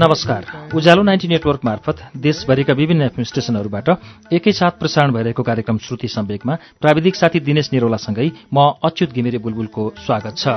नमस्कार। 0.00 0.44
उज्यालो 0.74 1.02
ninety 1.02 1.28
network 1.28 1.60
मार्फत 1.64 1.96
देशभरिका 2.16 2.72
विभिन्न 2.72 3.02
एफएम 3.02 3.24
स्टेशनहरूबाट 3.24 3.88
एकैसाथ 4.32 4.78
प्रसारण 4.80 5.12
भइरहेको 5.12 5.42
कार्यक्रम 5.42 5.78
श्रुति 5.78 6.08
सम्वेकमा 6.08 6.54
प्राविधिक 6.80 7.16
साथी 7.16 7.40
दिनेश 7.40 7.68
निरौलासँगै 7.72 8.28
म 8.54 8.64
अच्युत 8.84 9.12
घिमिरे 9.12 9.38
बुलबुलको 9.38 9.84
स्वागत 10.00 10.34
छ। 10.38 10.48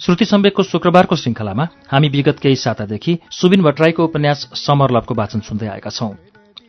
श्रुति 0.00 0.24
सम्वेकको 0.24 0.62
शुक्रबारको 0.64 1.16
श्रृङ्खलामा 1.16 1.68
हामी 1.92 2.08
विगत 2.08 2.38
केही 2.42 2.56
सातादेखि 2.56 3.18
सुबिन 3.32 3.62
भट्टराईको 3.62 4.04
उपन्यास 4.04 4.50
समरलभको 4.56 5.14
वाचन 5.14 5.40
सुन्दै 5.44 5.66
आएका 5.68 5.90
छौं। 5.90 6.14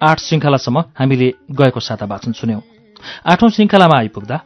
आठ 0.03 0.19
श्रृङ्खलासम्म 0.19 0.83
हामीले 0.99 1.33
गएको 1.51 1.79
साता 1.79 2.05
वाचन 2.05 2.31
सुन्यौं। 2.33 2.76
आठौं 3.25 3.49
श्रृङ्खलामा 3.49 3.97
आइपुग्दा 3.97 4.37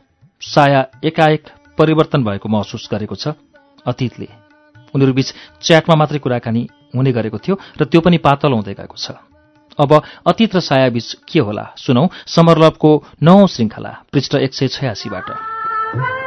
साया 0.42 0.82
एकाएक 1.04 1.44
परिवर्तन 1.78 2.24
भएको 2.24 2.50
महसुस 2.50 2.90
गरेको 2.92 3.16
छ 3.16 3.34
अतीतले। 3.86 4.28
उनीहरूबीच 4.96 5.34
च्याटमा 5.62 5.96
मात्रै 5.96 6.20
कुराकानी 6.20 6.64
हुने 6.96 7.12
गरेको 7.12 7.38
थियो 7.38 7.56
र 7.80 7.86
त्यो 7.86 8.02
पनि 8.02 8.18
पातल 8.18 8.52
हुँदै 8.52 8.74
गएको 8.74 8.98
छ। 8.98 9.18
अब 9.80 9.92
अतीत 10.28 10.56
र 10.56 10.60
सायाबीच 10.60 11.08
के 11.28 11.40
होला? 11.40 11.66
सुनौ 11.78 12.04
समरलभको 12.28 12.92
नौ 13.24 13.48
श्रृङ्खला 13.48 13.92
पृष्ठ 14.12 14.36
एक 14.36 14.54
सय 14.54 14.68
छयासीबाट। 14.68 16.21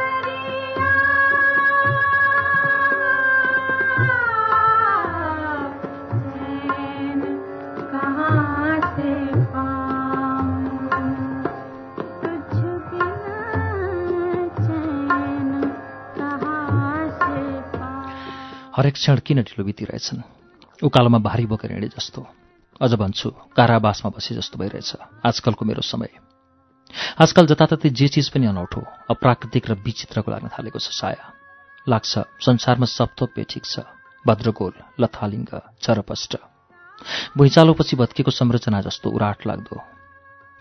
हरेक 18.75 18.93
क्षण 18.93 19.19
किन 19.19 19.41
ढिलो 19.41 19.63
बितिरहेछन्? 19.65 20.19
उकालोमा 20.83 21.17
भारी 21.17 21.45
बोकेर 21.45 21.71
हिँडे 21.71 21.87
जस्तो। 21.87 22.27
अझ 22.81 22.93
भन्छु 22.93 23.29
कारावासमा 23.55 24.11
बसे 24.11 24.35
जस्तो 24.35 24.59
भइरहेछ। 24.59 24.95
आजकलको 25.25 25.65
मेरो 25.65 25.81
समय। 25.81 26.09
आजकल 27.23 27.45
जताततै 27.47 27.89
जे 27.89 28.07
चिज 28.07 28.29
पनि 28.29 28.45
अनौठो 28.45 28.83
अप्राकृतिक 29.09 29.69
र 29.69 29.73
विचित्रको 29.79 30.31
लाग्न 30.31 30.47
थालेको 30.51 30.79
छ 30.79 30.91
साया। 30.91 31.31
लाग्छ 31.87 32.19
संसारमा 32.43 32.85
सप्तोपे 32.85 33.43
ठिक 33.47 33.65
छ। 33.65 33.79
भद्रगोल 34.27 34.73
लथालिङ्ग 34.99 35.51
चरपष्ट। 35.79 36.35
भुइँचालोपछि 37.37 37.95
भत्किएको 37.95 38.31
संरचना 38.31 38.81
जस्तो 38.81 39.07
उराट 39.09 39.47
लाग्दो। 39.47 39.79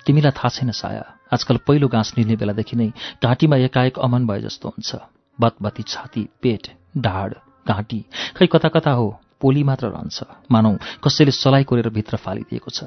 तिमीलाई 0.07 0.31
थाहा 0.31 0.49
छैन 0.49 0.71
साया। 0.71 1.03
आजकल 1.35 1.57
पहिलो 1.67 1.89
घाँस 1.89 2.15
निल्ने 2.19 2.37
बेलादेखि 2.37 2.77
नै 2.77 2.89
घाँटीमा 3.23 3.57
एकाएक 3.57 3.99
अमन 3.99 4.27
भए 4.27 4.41
जस्तो 4.41 4.69
हुन्छ। 4.69 5.03
बतबती 5.41 5.83
छाती 5.83 6.29
पेट 6.43 6.79
ढाड। 6.99 7.35
घाँटी। 7.69 8.01
खै 8.37 8.47
कता 8.47 8.69
कता 8.69 8.91
हो? 8.91 9.07
पोली 9.41 9.63
मात्र 9.63 9.87
रहन्छ। 9.89 10.23
मानौ 10.51 10.77
कसैले 11.05 11.31
सलाई 11.31 11.65
कोरेर 11.65 11.89
भित्र 11.89 12.17
फालिदिएको 12.17 12.71
छ। 12.71 12.85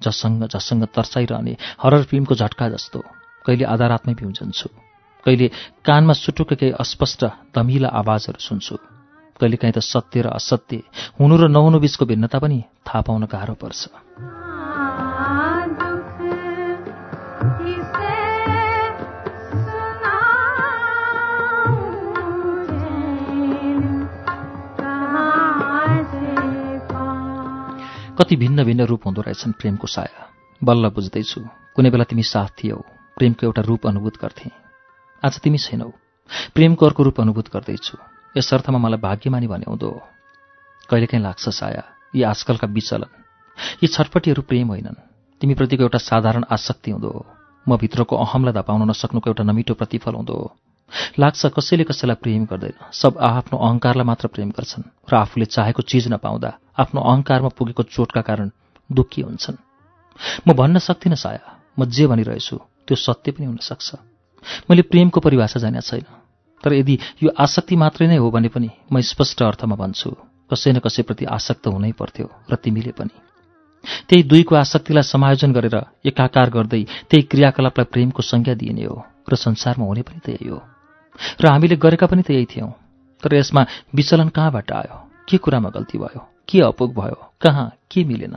जससँग 0.00 0.44
जससँग 0.52 0.84
तर्साइरहने 0.94 1.56
हरर 1.82 2.02
फिल्मको 2.04 2.34
झट्का 2.34 2.68
जस्तो। 2.68 3.00
कहिले 3.46 3.64
आधा 3.64 3.86
रातमै 3.86 4.14
पिउजन्छु 4.14 4.68
कहिले 5.26 5.46
कानमा 5.84 6.12
सुटुक 6.12 6.52
केही 6.54 6.72
अस्पष्ट 6.72 7.24
दमिला 7.54 7.88
आवाजहरू 7.88 8.38
सुन्छु। 8.38 8.76
कहिले 9.40 9.56
काहीँ 9.56 9.74
त 9.74 9.78
सत्य 9.78 10.22
र 10.22 10.26
असत्य 10.30 10.82
हुनु 11.18 11.34
र 11.36 11.48
नहुनु 11.48 11.78
बिचको 11.80 12.04
भिन्नता 12.06 12.38
पनि 12.38 12.58
थाहा 12.86 13.00
पाउन 13.00 13.24
गाह्रो 13.26 13.54
पर्छ। 13.54 14.65
कति 28.18 28.36
भिन्न 28.36 28.64
भिन्न 28.64 28.84
रूप 28.86 29.06
हुँदो 29.06 29.22
रहेछन् 29.22 29.52
प्रेमको 29.52 29.86
साया। 29.86 30.22
बल्ल 30.64 30.88
बुझ्दैछु 30.88 31.40
कुनै 31.76 31.90
बेला 31.90 32.04
तिमी 32.04 32.22
साथ 32.22 32.48
थियौ 32.58 32.76
प्रेमको 33.16 33.46
एउटा 33.46 33.62
रूप 33.62 33.86
अनुभूत 33.86 34.16
गर्थे। 34.22 34.50
आज 35.22 35.40
तिमी 35.40 35.58
छैनौ। 35.58 35.92
प्रेमको 36.54 36.86
अर्को 36.86 37.02
रूप 37.02 37.20
अनुभूत 37.20 37.48
गर्दैछु। 37.52 37.96
यस 38.36 38.52
अर्थमा 38.54 38.78
मलाई 38.78 39.00
भाग्यमानी 39.00 39.46
भने 39.46 39.68
हुँदो। 39.68 39.90
कहिलेकाहीँ 40.88 41.22
लाग्छ 41.22 41.48
साया 41.60 41.84
यी 42.16 42.22
आजकलका 42.22 42.66
विचलन। 42.66 43.12
यी 43.84 43.86
छटपटीहरू 43.86 44.42
प्रेम 44.42 44.68
होइनन्। 44.68 45.00
तिमीप्रतिको 45.40 45.82
एउटा 45.82 45.98
साधारण 46.00 46.44
आसक्ति 46.50 46.90
हुँदो। 46.90 47.08
हो 47.08 47.26
म 47.68 47.76
भित्रको 47.76 48.16
अहमलाई 48.16 48.52
धपाउन 48.52 48.88
नसक्नुको 48.90 49.30
एउटा 49.30 49.44
नमिठो 49.44 49.74
प्रतिफल 49.74 50.14
हुँदो। 50.14 50.34
हो 50.34 50.56
लाग्छ 51.18 51.46
कसैले 51.56 51.84
कसैलाई 51.84 52.16
प्रेम 52.22 52.44
गर्दैन। 52.48 52.76
सब 52.92 53.18
आफ्नो 53.20 53.58
अहङ्कारलाई 53.58 54.06
मात्र 54.06 54.28
प्रेम 54.28 54.50
गर्छन् 54.56 54.88
र 55.12 55.14
आफूले 55.16 55.44
चाहेको 55.52 55.82
चिज 55.82 56.08
नपाउँदा 56.08 56.50
आफ्नो 56.78 57.00
अहङ्कारमा 57.00 57.48
पुगेको 57.48 57.82
चोटका 57.82 58.20
कारण 58.20 58.50
दुःखी 58.92 59.22
हुन्छन्। 59.22 59.56
म 60.48 60.52
भन्न 60.52 60.78
सक्दिनँ 60.78 61.16
साया। 61.16 61.44
म 61.78 61.84
जे 61.84 62.06
भनिरहेछु 62.06 62.56
त्यो 62.86 62.96
सत्य 62.96 63.32
पनि 63.32 63.46
हुन 63.46 63.56
सक्छ। 63.56 63.94
मैले 64.70 64.82
प्रेमको 64.82 65.20
परिभाषा 65.20 65.60
जाने 65.60 65.80
छैन। 65.80 66.06
तर 66.64 66.72
यदि 66.72 66.98
यो 67.22 67.30
आसक्ति 67.38 67.76
मात्रै 67.76 68.06
नै 68.06 68.16
हो 68.16 68.30
भने 68.30 68.48
पनि 68.48 68.70
म 68.92 69.00
स्पष्ट 69.00 69.42
अर्थमा 69.42 69.76
भन्छु 69.76 70.10
कसै 70.52 70.72
न 70.72 70.78
कसैप्रति 70.78 71.24
आसक्त 71.24 71.66
हुनै 71.66 71.92
पर्थ्यो 71.92 72.26
र 72.50 72.54
तिमीले 72.56 72.92
पनि। 72.92 73.14
त्यही 74.08 74.22
दुईको 74.22 74.54
आसक्तिलाई 74.54 75.02
समायोजन 75.02 75.52
गरेर 75.52 75.76
एकाकार 76.06 76.50
गर्दै 76.50 76.82
त्यही 77.10 77.22
क्रियाकलापलाई 77.22 77.84
प्रेमको 77.92 78.22
संज्ञा 78.22 78.54
दिइने 78.54 78.84
हो 78.84 79.04
र 79.30 79.34
संसारमा 79.36 79.84
हुने 79.86 80.02
पनि 80.02 80.20
त्यही 80.24 80.48
हो। 80.48 80.58
र 81.40 81.44
हामीले 81.46 81.76
गरेका 81.76 82.06
पनि 82.06 82.22
त 82.22 82.30
यही 82.30 82.46
थियौँ। 82.46 82.72
तर 83.22 83.34
यसमा 83.34 83.62
विचलन 83.94 84.28
कहाँबाट 84.28 84.72
आयो? 84.72 84.96
के 85.28 85.36
कुरामा 85.38 85.70
गल्ती 85.70 85.98
भयो? 85.98 86.35
के 86.48 86.60
अपुग 86.60 86.94
भयो? 86.94 87.32
कहाँ? 87.40 87.72
के 87.90 88.04
मिलेन? 88.04 88.36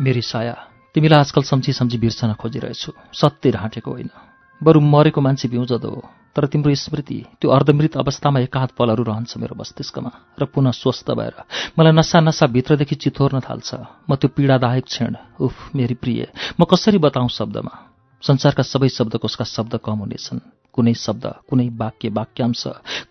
मेरी 0.00 0.22
साया 0.22 0.66
तिमीलाई 0.94 1.20
आजकल 1.20 1.42
सम्झी 1.42 1.72
सम्झी 1.72 1.98
बिर्सन 1.98 2.32
खोजिरहेछु। 2.32 2.92
सत्य 3.12 3.50
ढाँटेको 3.50 3.90
होइन। 3.90 4.10
बरु 4.62 4.80
मरेको 4.80 5.20
मान्छे 5.20 5.48
बिउजदो 5.48 5.88
हो। 5.88 6.21
तर 6.36 6.46
तिम्रो 6.46 6.74
स्मृति 6.74 7.18
त्यो 7.40 7.50
अर्धमृत 7.50 7.96
अवस्थामा 7.96 8.40
एकाध 8.40 8.68
पलहरू 8.78 9.02
रहन्छ 9.04 9.36
मेरो 9.36 9.54
मस्तिष्कमा 9.58 10.10
र 10.40 10.44
पुनः 10.44 10.70
स्वस्थ 10.72 11.10
भएर। 11.10 11.34
मलाई 11.78 11.92
नसा 11.92 12.20
नसा 12.20 12.46
भित्रदेखि 12.46 12.94
चिथोर्न 12.94 13.40
थाल्छ। 13.40 13.70
म 14.10 14.16
त्यो 14.16 14.28
पीडादायक 14.36 14.84
क्षण। 14.84 15.16
उफ 15.40 15.74
मेरी 15.76 15.94
प्रिय 15.94 16.26
म 16.60 16.64
कसरी 16.64 16.98
बताउँ 16.98 17.28
शब्दमा? 17.28 17.74
संसारका 18.22 18.62
सबै 18.62 18.88
शब्दकोशका 18.88 19.44
शब्द 19.44 19.76
कम 19.84 19.98
हुनेछन्। 19.98 20.40
कुनै 20.72 20.94
शब्द 20.94 21.24
कुनै 21.48 21.68
वाक्य 21.76 22.08
वाक्यांश 22.08 22.62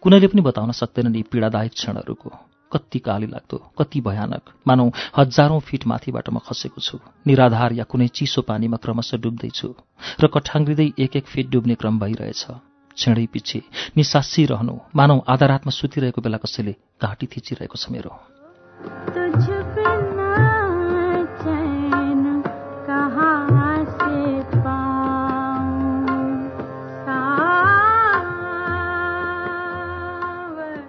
कुनैले 0.01 0.27
पनि 0.27 0.41
बताउन 0.41 0.71
सक्दैनन् 0.71 1.15
यी 1.15 1.23
पीडादायक 1.29 1.73
क्षणहरूको। 1.73 2.29
कति 2.71 2.99
काली 2.99 3.27
लाग्दो 3.27 3.57
कति 3.77 4.01
भयानक। 4.01 4.43
मानौ 4.67 4.89
हजारौं 5.17 5.59
फिट 5.59 5.85
माथिबाट 5.87 6.29
म 6.29 6.39
खसेको 6.39 6.81
छु। 6.81 6.97
निराधार 7.27 7.73
या 7.73 7.83
कुनै 7.83 8.07
चिसो 8.07 8.41
पानीमा 8.41 8.77
क्रमशः 8.77 9.21
डुब्दैछु। 9.21 9.69
र 10.21 10.27
कठाङ्ग्रिँदै 10.27 10.87
एक 10.97 11.15
एक 11.15 11.25
फिट 11.27 11.49
डुब्ने 11.51 11.75
क्रम 11.75 11.99
भइरहेछ। 11.99 12.70
छेडै 12.97 13.25
पछि 13.33 13.59
निसासी 13.97 14.45
रहनु 14.45 14.75
मानौ 14.95 15.17
आधा 15.27 15.45
रातमा 15.45 15.71
सुतिरहेको 15.71 16.21
बेला 16.21 16.37
कसैले 16.37 16.73
घाँटी 17.01 17.25
थिचिरहेको 17.27 17.77
छ 17.77 17.89
मेरो। 17.91 18.11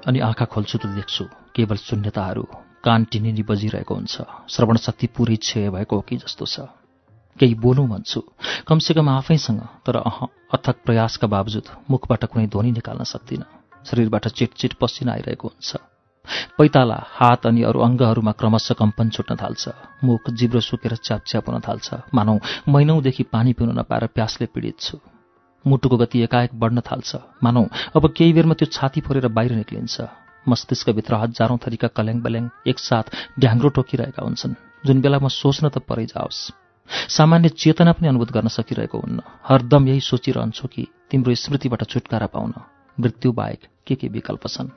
अनि 0.03 0.19
आँखा 0.19 0.45
खोल्छु 0.45 0.79
त 0.79 0.87
देख्छु 0.99 1.25
केवल 1.55 1.77
शून्यताहरू 1.79 2.45
कान 2.85 3.05
टिनिनी 3.05 3.43
बजिरहेको 3.47 3.95
हुन्छ 3.95 4.15
श्रवण 4.51 4.77
शक्ति 4.77 5.07
पुरै 5.15 5.37
क्षय 5.37 5.71
भएको 5.71 5.97
हो 5.97 6.03
कि 6.03 6.17
जस्तो 6.17 6.47
छ। 6.47 6.82
केही 7.39 7.55
बोलौँ 7.55 7.89
भन्छु। 7.89 8.21
कमसेकम 8.69 9.09
आफैसँग 9.09 9.61
तर 9.87 9.97
अह 9.97 10.19
अथक 10.53 10.77
प्रयासका 10.87 11.27
बावजुद 11.27 11.67
मुखबाट 11.91 12.25
कुनै 12.25 12.47
ध्वनि 12.47 12.71
निकाल्न 12.73 13.05
सक्दिनँ। 13.05 13.49
शरीरबाट 13.87 14.29
चिटचिट 14.29 14.73
पसिना 14.73 15.13
आइरहेको 15.13 15.49
हुन्छ। 15.49 15.71
पैताला 16.59 16.99
हात 17.19 17.47
अनि 17.47 17.63
अरू 17.63 17.81
अङ्गहरूमा 17.81 18.33
क्रमशः 18.33 18.75
कम्पन 18.75 19.09
छुट्न 19.11 19.37
थाल्छ। 19.37 19.69
मुख 20.05 20.31
जिब्रो 20.31 20.61
सुकेर 20.61 20.95
च्यापच्याप 20.97 21.49
हुन 21.51 21.61
थाल्छ। 21.61 21.89
मानौ 22.15 22.39
महिनौदेखि 22.69 23.23
पानी 23.33 23.53
पिउन 23.53 23.79
नपाएर 23.79 24.07
प्यासले 24.07 24.47
पीडित 24.47 24.79
छु। 24.81 24.99
मुटुको 25.65 25.97
गति 25.97 26.23
एकाएक 26.23 26.55
बढ्न 26.55 26.81
थाल्छ। 26.81 27.11
मानौ 27.43 27.67
अब 27.97 28.13
केही 28.17 28.33
बेरमा 28.33 28.55
त्यो 28.55 28.71
छाती 28.71 29.01
फोरेर 29.01 29.29
बाहिर 29.29 29.53
निक्लिन्छ। 29.53 29.97
मस्तिष्कभित्र 30.47 31.15
हजारौं 31.15 31.59
थरीका 31.59 31.89
कल्याङ 31.97 32.19
बल्याङ 32.23 32.45
एकसाथ 32.67 33.07
ढ्याङ्ग्रो 33.41 33.69
टोकिरहेका 33.69 34.23
हुन्छन्। 34.23 34.55
जुन 34.87 35.01
बेला 35.01 35.19
म 35.19 35.29
सोच्न 35.29 35.69
त 35.69 35.79
परै 35.79 36.07
जाओस्। 36.07 36.62
सामान्य 36.89 37.49
चेतना 37.49 37.93
पनि 37.93 38.09
अनुभूत 38.09 38.33
गर्न 38.33 38.49
सकिरहेको 38.49 38.99
हुन्न। 38.99 39.23
हरदम 39.49 39.89
यही 39.89 40.01
सोचिरहन्छु 40.01 40.69
कि 40.69 40.87
तिम्रो 41.11 41.35
स्मृतिबाट 41.35 41.85
छुटकारा 41.85 42.27
पाउन 42.27 42.55
मृत्यु 43.01 43.33
बाहेक 43.33 43.61
के 43.87 43.95
के 43.95 44.09
विकल्प 44.09 44.47
छन्? 44.47 44.71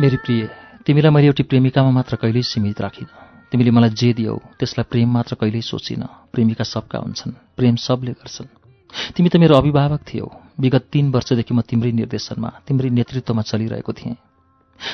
मेरी 0.00 0.16
प्रिय 0.16 0.50
तिमीलाई 0.86 1.10
मैले 1.10 1.26
एउटी 1.26 1.42
प्रेमिकामा 1.42 1.90
मात्र 1.90 2.16
कहिल्यै 2.16 2.42
सीमित 2.42 2.80
राखिनँ। 2.80 3.27
तिमीले 3.52 3.70
मलाई 3.70 3.90
जे 3.90 4.12
दियौ 4.12 4.34
त्यसलाई 4.58 4.86
प्रेम 4.92 5.08
मात्र 5.08 5.34
कहिल्यै 5.40 5.64
सोचिन। 5.64 6.02
प्रेमिका 6.32 6.64
सबका 6.64 6.98
हुन्छन् 6.98 7.32
प्रेम 7.56 7.74
सबले 7.76 8.12
गर्छन्। 8.20 8.48
तिमी 9.16 9.28
त 9.28 9.36
मेरो 9.36 9.54
अभिभावक 9.56 10.00
थियौ। 10.04 10.26
विगत 10.60 10.84
तीन 10.92 11.06
वर्षदेखि 11.14 11.52
म 11.54 11.60
तिम्रै 11.62 11.92
निर्देशनमा 11.92 12.50
तिम्रै 12.66 12.90
नेतृत्वमा 12.90 13.42
चलिरहेको 13.42 13.92
थिएँ। 13.92 14.16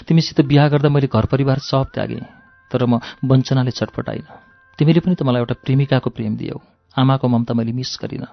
तिमीसित 0.06 0.41
बिहा 0.47 0.67
गर्दा 0.69 0.89
मैले 0.89 1.09
घर 1.11 1.27
परिवार 1.27 1.59
सब 1.61 1.91
त्यागेँ 1.95 2.25
तर 2.71 2.87
म 2.87 3.03
वञ्चनाले 3.25 3.71
छटपटाइन 3.71 4.27
तिमीले 4.79 5.01
पनि 5.01 5.15
त 5.15 5.23
मलाई 5.23 5.41
एउटा 5.43 5.55
प्रेमिकाको 5.65 6.11
प्रेम 6.11 6.33
दियौ। 6.37 6.56
आमाको 6.97 7.27
ममता 7.29 7.55
मैले 7.55 7.73
मिस 7.73 7.99
गरिनँ। 8.03 8.31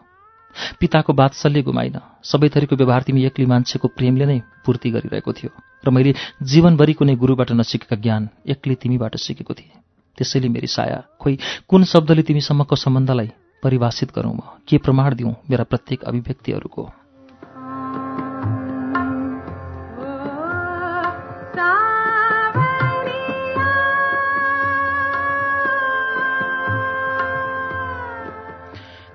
पिताको 0.79 1.13
बात्सल्य 1.13 1.61
गुमाइन। 1.63 1.97
सबै 2.23 2.49
थरीको 2.53 2.75
व्यवहार 2.75 3.01
तिमी 3.07 3.25
एक्लै 3.25 3.45
मान्छेको 3.45 3.87
प्रेमले 3.97 4.25
नै 4.25 4.37
पूर्ति 4.65 4.89
गरिरहेको 4.91 5.31
थियो। 5.33 5.51
र 5.85 5.89
मैले 5.89 6.11
जीवनभरि 6.43 6.93
कुनै 6.93 7.15
गुरुबाट 7.15 7.51
नसिकेका 7.51 7.95
ज्ञान 7.95 8.29
एक्लै 8.47 8.75
तिमीबाट 8.75 9.15
सिकेको 9.17 9.53
थिएँ। 9.53 9.90
त्यसैले 10.17 10.49
मेरी 10.49 10.67
साया 10.67 11.03
खोइ 11.19 11.37
कुन 11.67 11.83
शब्दले 11.83 12.21
तिमीसम्मको 12.21 12.75
सम्बन्धलाई 12.75 13.31
परिभाषित 13.63 14.09
गरौँ 14.15 14.33
म? 14.33 14.39
के 14.67 14.77
प्रमाण 14.77 15.15
दिउँ 15.15 15.35
मेरा 15.49 15.63
प्रत्येक 15.63 16.03
अभिव्यक्तिहरूको? 16.03 16.91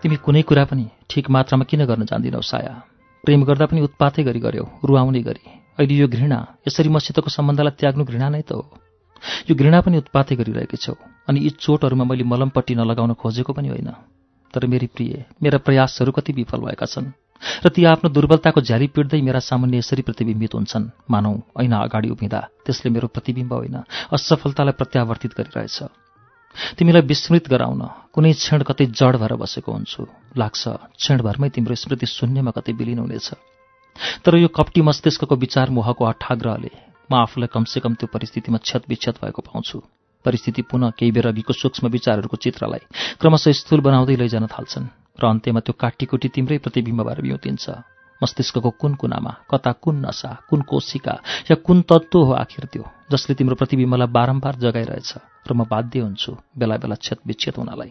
तिमी 0.02 0.16
कुनै 0.16 0.42
कुरा 0.42 0.64
पनि 0.64 0.90
ठिक 1.10 1.30
मात्रामा 1.30 1.64
किन 1.64 1.84
गर्न 1.84 2.04
जान्दिनौ 2.04 2.40
साया? 2.40 2.82
प्रेम 3.24 3.44
गर्दा 3.44 3.66
पनि 3.66 3.80
उत्पातै 3.80 4.22
गरी 4.22 4.40
गर्यौ 4.40 4.64
रुवाउने 4.84 5.20
गरी। 5.20 5.44
अहिले 5.78 5.94
यो 5.94 6.08
घृणा 6.08 6.46
यसरी 6.68 6.88
मसितको 6.88 7.30
सम्बन्धलाई 7.30 7.76
त्याग्नु 7.80 8.04
घृणा 8.04 8.28
नै 8.28 8.42
त 8.42 8.52
हो। 8.52 8.85
यो 9.50 9.54
घृणा 9.54 9.80
पनि 9.80 9.96
उत्पातै 9.98 10.36
गरिरहेकी 10.36 10.76
छौ। 10.76 10.94
अनि 11.28 11.38
यी 11.40 11.50
चोटहरूमा 11.60 12.04
मैले 12.04 12.24
मलमपट्टि 12.24 12.74
नलगाउन 12.74 13.12
खोजेको 13.14 13.52
पनि 13.52 13.68
होइन। 13.68 13.90
तर 14.54 14.66
मेरी 14.66 14.86
प्रिय 14.86 15.24
मेरा 15.42 15.58
प्रयासहरू 15.58 16.12
कति 16.12 16.32
विफल 16.32 16.60
भएका 16.60 16.86
छन्। 16.86 17.12
र 17.64 17.68
ती 17.68 17.84
आफ्नो 17.84 18.08
दुर्बलताको 18.10 18.60
झ्याली 18.60 18.86
पिट्दै 18.88 19.20
मेरा 19.20 19.40
सामान्य 19.40 19.78
यसरी 19.78 20.02
प्रतिबिम्बित 20.02 20.54
हुन्छन्। 20.54 20.90
मानौ 21.10 21.32
ऐना 21.60 21.76
अगाडि 21.78 22.08
उभिँदा 22.08 22.40
त्यसले 22.64 22.90
मेरो 22.90 23.08
प्रतिबिम्ब 23.08 23.52
होइन 23.52 23.76
असफलतालाई 24.12 24.74
प्रत्यावर्तित 24.80 25.32
गरिरहेछ। 25.36 25.78
तिमीलाई 26.78 27.02
विस्मृत 27.02 27.48
गराउन 27.52 27.82
कुनै 28.12 28.32
क्षण 28.32 28.62
कतै 28.64 28.86
जड 28.96 29.16
भएर 29.20 29.32
बसेको 29.36 29.72
हुन्छु। 29.72 30.02
लाग्छ 30.36 30.62
क्षणभरमै 30.96 31.48
तिम्रो 31.52 31.74
स्मृति 31.74 32.06
शून्यमा 32.06 32.50
कतै 32.56 32.72
विलिन 32.72 32.98
हुनेछ। 33.04 33.28
तर 34.24 34.36
यो 34.36 34.48
कप्टी 34.48 34.80
मस्तिष्कको 34.80 35.36
विचार 35.36 35.70
मोहको 35.70 36.04
अठाग्रहले 36.04 36.72
म 37.10 37.14
आफूलाई 37.16 37.48
कमसेकम 37.52 37.94
त्यो 37.94 38.06
परिस्थितिमा 38.12 38.58
क्षत 38.58 38.82
भएको 39.22 39.42
पाउँछु। 39.42 39.78
परिस्थिति 40.24 40.62
पुनः 40.62 40.90
केही 40.98 41.12
बेर 41.12 41.26
अघिको 41.28 41.52
सूक्ष्म 41.52 41.88
विचारहरूको 41.88 42.36
चित्रलाई 42.36 42.82
क्रमशः 43.20 43.52
स्थूल 43.52 43.80
बनाउँदै 43.80 44.16
लैजान 44.16 44.46
थाल्छन् 44.46 44.90
र 45.20 45.24
अन्त्यमा 45.24 45.60
त्यो 45.60 45.74
काटीकुटी 45.78 46.28
तिम्रै 46.34 46.58
प्रतिबिम्बबाट 46.58 47.20
बिउतिन्छ। 47.22 47.66
मस्तिष्कको 48.20 48.70
कुन 48.80 48.94
कुनामा 48.96 49.32
कता 49.50 49.72
कुन 49.76 49.96
नसा 50.02 50.30
कुन 50.48 50.60
कोशिका 50.62 51.14
या 51.50 51.56
कुन 51.60 51.82
तत्त्व 51.84 52.18
हो 52.18 52.32
आखिर 52.34 52.64
त्यो 52.72 52.84
जसले 53.12 53.34
तिम्रो 53.36 53.54
प्रतिबिम्बलाई 53.54 54.08
बारम्बार 54.08 54.54
जगाइरहेछ 54.56 55.10
र 55.46 55.52
म 55.52 55.68
बाध्य 55.68 56.00
हुन्छु 56.00 56.32
बेला 56.58 56.76
बेला 56.82 56.96
क्षत 56.96 57.20
विच्छेद 57.22 57.54
हुनलाई। 57.56 57.90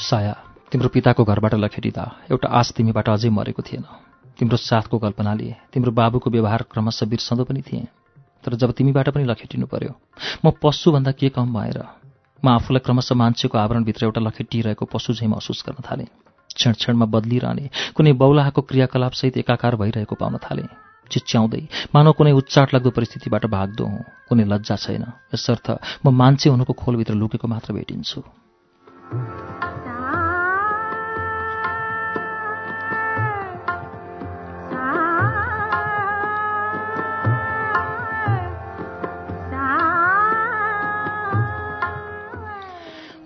साया 0.00 0.34
तिम्रो 0.72 0.88
पिताको 0.88 1.24
घरबाट 1.24 1.54
लखेटिँदा 1.56 2.04
एउटा 2.30 2.48
आश 2.50 2.72
तिमीबाट 2.72 3.08
अझै 3.08 3.30
मरेको 3.30 3.62
थिएन। 3.62 3.84
तिम्रो 4.38 4.56
साथको 4.58 4.98
कल्पनाले 4.98 5.54
तिम्रो 5.72 5.92
बाबुको 5.92 6.30
व्यवहार 6.30 6.62
क्रमशः 6.70 7.06
बिर्सँदो 7.06 7.44
पनि 7.44 7.62
थिएँ। 7.62 7.86
तर 8.44 8.54
जब 8.54 8.70
तिमीबाट 8.72 9.08
पनि 9.10 9.24
लखेटिनु 9.24 9.66
पर्यो 9.66 9.92
म 10.44 10.50
पशुभन्दा 10.62 11.12
के 11.12 11.28
कम 11.34 11.52
भएर 11.52 11.78
म 12.42 12.48
आफूलाई 12.48 12.80
क्रमशः 12.86 13.14
मान्छेको 13.14 13.58
आवरणभित्र 13.58 14.04
एउटा 14.06 14.20
लखेटिरहेको 14.20 14.84
पशु 14.86 15.12
झैँ 15.14 15.28
महसुस 15.28 15.64
गर्न 15.66 15.82
थालेँ। 15.82 16.06
क्षण 16.54 16.72
क्षणमा 16.72 17.06
बदलिरहने 17.10 17.70
कुनै 17.94 18.12
बौलाहाको 18.14 18.62
क्रियाकलापसहित 18.62 19.36
एकाकार 19.38 19.76
भइरहेको 19.76 20.14
पाउन 20.14 20.38
थालेँ। 20.38 20.68
चिच्याउँदै 21.10 21.62
मानव 21.94 22.12
कुनै 22.12 22.32
उच्चाट 22.32 22.74
लाग्दो 22.74 22.90
परिस्थितिबाट 22.90 23.46
भाग्दो 23.50 23.84
हुँ 23.84 24.04
कुनै 24.28 24.44
लज्जा 24.44 24.76
छैन। 24.76 25.04
यसर्थ 25.34 25.66
म 26.06 26.14
मान्छे 26.14 26.50
हुनुको 26.50 26.72
खोलभित्र 26.72 27.14
लुकेको 27.14 27.48
मात्र 27.48 27.72
भेटिन्छु। 27.74 28.22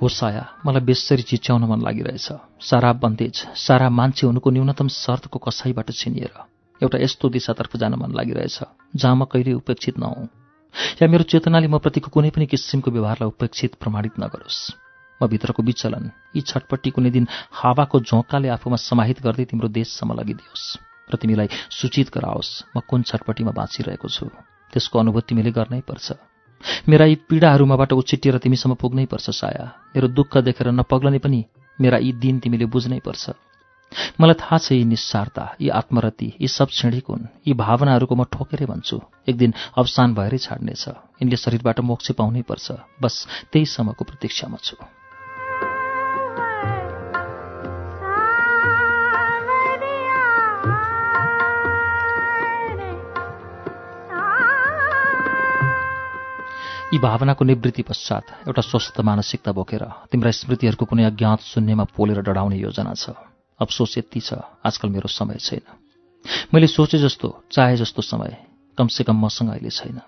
हो 0.03 0.09
साया 0.11 0.43
मलाई 0.67 0.83
बेसरी 0.83 1.23
चिच्याउन 1.23 1.65
मन 1.71 1.81
लागिरहेछ। 1.81 2.29
सारा 2.61 2.93
बन्देज 2.99 3.35
सारा 3.57 3.89
मान्छे 3.89 4.27
हुनुको 4.27 4.51
न्यूनतम 4.51 4.89
शर्तको 4.91 5.39
कसाईबाट 5.39 5.91
छिनिएर 5.95 6.35
एउटा 6.81 6.99
यस्तो 6.99 7.29
दिशातर्फ 7.31 7.77
जान 7.79 7.95
मन 7.95 8.11
लागिरहेछ 8.11 8.59
जहाँ 8.99 9.15
म 9.15 9.25
कहिले 9.31 9.53
उपेक्षित 9.63 9.99
नहौँ। 10.03 10.27
या 10.99 11.07
मेरो 11.07 11.25
चेतनाले 11.31 11.69
म 11.71 11.79
प्रतिको 11.79 12.11
कुनै 12.11 12.31
पनि 12.35 12.47
किसिमको 12.51 12.91
व्यवहारलाई 12.91 13.29
उपेक्षित 13.31 13.79
प्रमाणित 13.79 14.19
नगरोस्। 14.19 14.61
म 15.21 15.27
भित्रको 15.31 15.63
विचलन 15.63 16.11
यी 16.35 16.41
छटपट्टि 16.51 16.91
कुनै 16.91 17.11
दिन 17.15 17.31
हावाको 17.63 18.01
झोकाले 18.03 18.49
आफूमा 18.59 18.83
समाहित 18.83 19.23
गर्दै 19.23 19.45
तिम्रो 19.55 19.69
देशसम्म 19.71 20.19
लगिदियोस् 20.19 20.67
र 21.07 21.15
तिमीलाई 21.15 21.49
सूचित 21.79 22.11
गराओस् 22.11 22.53
म 22.75 22.83
कुन 22.91 23.07
छटपट्टिमा 23.07 23.55
बाँचिरहेको 23.55 24.09
छु। 24.09 24.27
त्यसको 24.73 24.99
अनुभूति 24.99 25.27
तिमीले 25.31 25.51
गर्नै 25.55 25.81
पर्छ। 25.87 26.32
मेरा 26.89 27.05
यी 27.05 27.15
पीडाहरूमाबाट 27.29 27.93
उछिटिएर 27.93 28.39
तिमीसम्म 28.39 28.75
पुग्नै 28.75 29.07
पर्छ 29.07 29.31
साया। 29.31 29.67
मेरो 29.97 30.09
दुःख 30.09 30.37
देखेर 30.39 30.69
नपग्लने 30.71 31.19
पनि 31.19 31.45
मेरा 31.81 31.99
यी 31.99 32.13
दिन 32.13 32.39
तिमीले 32.39 32.67
बुझ्नै 32.67 33.01
पर्छ। 33.01 33.31
मलाई 34.21 34.35
थाहा 34.35 34.59
छ 34.59 34.73
यी 34.73 34.85
निस्सारता 34.85 35.45
यी 35.61 35.69
आत्मरति 35.69 36.33
यी 36.41 36.49
सब 36.49 36.69
क्षणिक 36.69 37.07
हुन्। 37.09 37.29
यी 37.47 37.53
भावनाहरूको 37.55 38.15
म 38.15 38.25
ठोकेरै 38.25 38.67
भन्छु। 38.67 38.97
एक 39.29 39.37
दिन 39.37 39.55
अवसान 39.77 40.15
भएरै 40.15 40.39
छाड्नेछ। 40.39 40.85
यिनले 41.21 41.37
शरीरबाट 41.37 41.81
मोक्ष 41.81 42.11
पाउनै 42.17 42.43
पर्छ। 42.43 42.73
बस 43.03 43.15
त्यही 43.53 43.67
समयको 43.67 44.05
प्रतीक्षामा 44.05 44.59
छु। 44.65 44.77
यी 56.93 56.99
भावनाको 56.99 57.45
निवृत्ति 57.45 57.83
पश्चात 57.83 58.25
एउटा 58.47 58.63
स्वस्थ 58.63 59.01
मानसिकता 59.01 59.53
बोकेर 59.57 59.85
तिम्रा 60.13 60.31
स्मृतिहरूको 60.31 60.85
कुनै 60.85 61.05
अज्ञात 61.05 61.41
शून्यमा 61.41 61.85
पोलेर 61.97 62.21
डढाउने 62.21 62.57
योजना 62.59 62.93
छ। 62.93 63.17
अफसोस 63.61 63.97
यति 63.99 64.21
छ 64.21 64.37
आजकल 64.61 64.89
मेरो 64.93 65.09
समय 65.09 65.41
छैन। 65.41 65.65
मैले 66.53 66.67
सोचे 66.69 66.99
जस्तो 67.01 67.29
चाहे 67.49 67.77
जस्तो 67.77 68.03
समय 68.03 68.37
कमसेकम 68.79 69.17
मसँग 69.25 69.51
अहिले 69.51 69.71
छैन। 69.71 70.01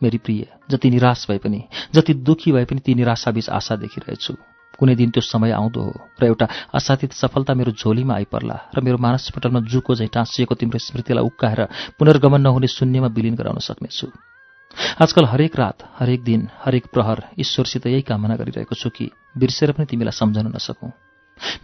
मेरी 0.00 0.18
प्रिय 0.20 0.44
जति 0.70 0.90
निराश 0.90 1.24
भए 1.28 1.38
पनि 1.40 1.62
जति 1.94 2.14
दुःखी 2.20 2.52
भए 2.52 2.64
पनि 2.68 2.80
ती 2.84 2.94
निराशाबीच 2.94 3.48
आशा 3.48 3.76
देखिरहेछु। 3.80 4.36
कुनै 4.76 4.94
दिन 4.94 5.10
त्यो 5.16 5.24
समय 5.24 5.56
आउँदो 5.56 5.80
हो 5.80 5.92
र 6.20 6.24
एउटा 6.26 6.46
असाथित 6.76 7.16
सफलता 7.16 7.54
मेरो 7.56 7.72
झोलीमा 7.72 8.14
आइपर्ला 8.14 8.56
र 8.76 8.84
मेरो 8.84 9.00
मानसपटलमा 9.00 9.60
जुको 9.72 9.94
झैँ 9.96 10.12
टाँसिएको 10.12 10.54
तिम्रो 10.54 10.84
स्मृतिलाई 10.84 11.24
उक्काएर 11.24 11.64
पुनर्गमन 11.96 12.40
नहुने 12.44 12.68
शून्यमा 12.68 13.08
विलिन 13.08 13.34
गराउन 13.34 13.64
सक्नेछु। 13.64 14.35
आजकल 14.76 15.24
हरेक 15.24 15.56
रात 15.56 15.78
हरेक 15.98 16.22
दिन 16.24 16.48
हरेक 16.64 16.86
प्रहर 16.86 17.22
ईश्वरसित 17.38 17.86
यही 17.86 18.02
कामना 18.02 18.36
गरिरहेको 18.36 18.74
छु 18.74 18.90
कि 18.90 19.10
बिर्सेर 19.38 19.72
पनि 19.72 19.86
तिमीलाई 19.86 20.12
सम्झन 20.12 20.46
नसकौँ। 20.46 20.90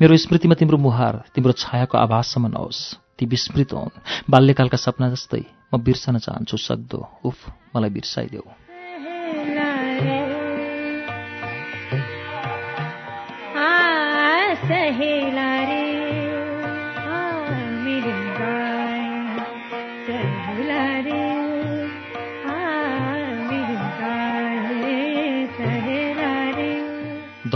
मेरो 0.01 0.17
स्मृतिमा 0.17 0.55
तिम्रो 0.55 0.79
मुहार 0.79 1.23
तिम्रो 1.35 1.53
छायाको 1.53 1.99
आभाससम्म 1.99 2.47
नहोस्। 2.47 2.81
ती 3.19 3.27
विस्मृत 3.27 3.73
हुन्। 3.73 4.01
बाल्यकालका 4.31 4.77
सपना 4.77 5.11
जस्तै 5.11 5.45
म 5.75 5.81
बिर्सन 5.81 6.19
चाहन्छु 6.19 6.57
सक्दो। 6.57 7.01
उफ 7.25 7.39
मलाई 7.77 7.91
बिर्साइदेऊ। 7.91 8.72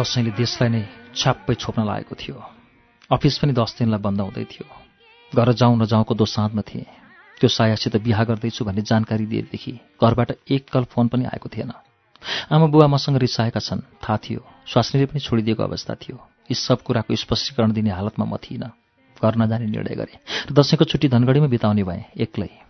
दसैँले 0.07 0.31
देशलाई 0.39 0.71
नै 0.71 0.83
छ्याप्पै 1.19 1.55
छोप्न 1.59 1.83
लागेको 1.83 2.15
थियो। 2.15 2.39
अफिस 3.11 3.35
पनि 3.43 3.53
दस 3.59 3.71
दिनलाई 3.79 3.99
बन्द 3.99 4.21
हुँदै 4.21 4.45
थियो। 4.47 4.67
घर 5.35 5.49
जाउँ 5.53 5.75
नजाउँको 5.83 6.15
दोसाँधमा 6.15 6.63
थिएँ। 6.63 6.87
त्यो 7.43 7.49
सायासित 7.51 7.97
बिहा 8.07 8.23
गर्दैछु 8.25 8.63
भन्ने 8.65 8.83
जानकारी 8.87 9.27
दिएदेखि 9.27 9.73
घरबाट 9.99 10.31
एक 10.47 10.71
कल 10.71 10.85
फोन 10.87 11.09
पनि 11.11 11.25
आएको 11.27 11.49
थिएन। 11.51 11.73
आमा 12.55 12.67
बुवा 12.71 12.87
मसँग 12.87 13.19
रिसाएका 13.19 13.61
छन्। 13.61 13.83
थाहा 13.99 14.17
थियो। 14.23 14.47
स्वास्नीले 14.71 15.07
पनि 15.11 15.21
छोडिदिएको 15.21 15.63
अवस्था 15.63 15.95
थियो। 15.99 16.17
यी 16.49 16.55
सब 16.55 16.87
कुराको 16.87 17.17
स्पष्टीकरण 17.17 17.75
दिने 17.75 17.91
हालतमा 17.91 18.25
म 18.31 18.39
थिइनँ। 18.39 18.71
घर 19.19 19.33
नजाने 19.37 19.67
निर्णय 19.67 19.95
गरेँ। 19.99 20.19
र 20.47 20.55
दसैँको 20.55 20.85
छुट्टी 20.87 21.09
धनगढीमा 21.11 21.51
बिताउने 21.51 21.83
भएँ। 21.83 22.05
एक्लै। 22.15 22.66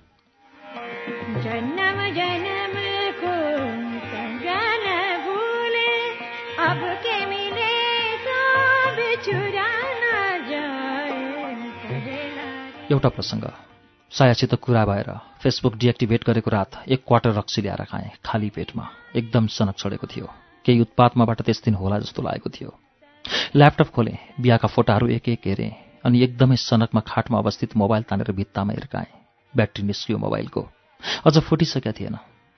एउटा 12.87 13.09
प्रसङ्ग। 13.09 13.45
सायासित 14.13 14.55
कुरा 14.55 14.85
भएर 14.87 15.09
फेसबुक 15.43 15.75
डिएक्टिभेट 15.75 16.25
गरेको 16.25 16.51
रात 16.51 16.71
एक 16.87 17.03
क्वार्टर 17.07 17.33
रक्सी 17.35 17.63
ल्याएर 17.63 17.83
खाएँ 17.85 18.11
खाली 18.25 18.51
पेटमा। 18.51 18.85
एकदम 19.17 19.47
सनक 19.51 19.75
चढेको 19.75 20.07
थियो। 20.07 20.27
केही 20.65 20.81
उत्पातमाबाट 20.81 21.43
त्यस 21.43 21.63
दिन 21.65 21.75
होला 21.75 21.99
जस्तो 21.99 22.23
लागेको 22.23 22.51
थियो। 22.51 22.71
ल्यापटप 23.57 23.91
खोलेँ 23.91 24.17
बिहाका 24.39 24.69
फोटाहरू 24.69 25.07
एक 25.19 25.29
एक 25.29 25.47
हेरेँ 25.47 25.73
अनि 26.05 26.23
एकदमै 26.23 26.57
सनकमा 26.57 27.01
खाटमा 27.01 27.39
अवस्थित 27.39 27.77
मोबाइल 27.77 28.03
तानेर 28.07 28.31
भित्तामा 28.33 28.73
हिर्काएँ। 28.73 29.11
ब्याट्री 29.55 29.83
निस्कियो 29.83 30.19
मोबाइलको। 30.19 30.63
अझ 31.27 31.39
फुटिसकेका 31.39 31.93
थिएन। 31.93 32.17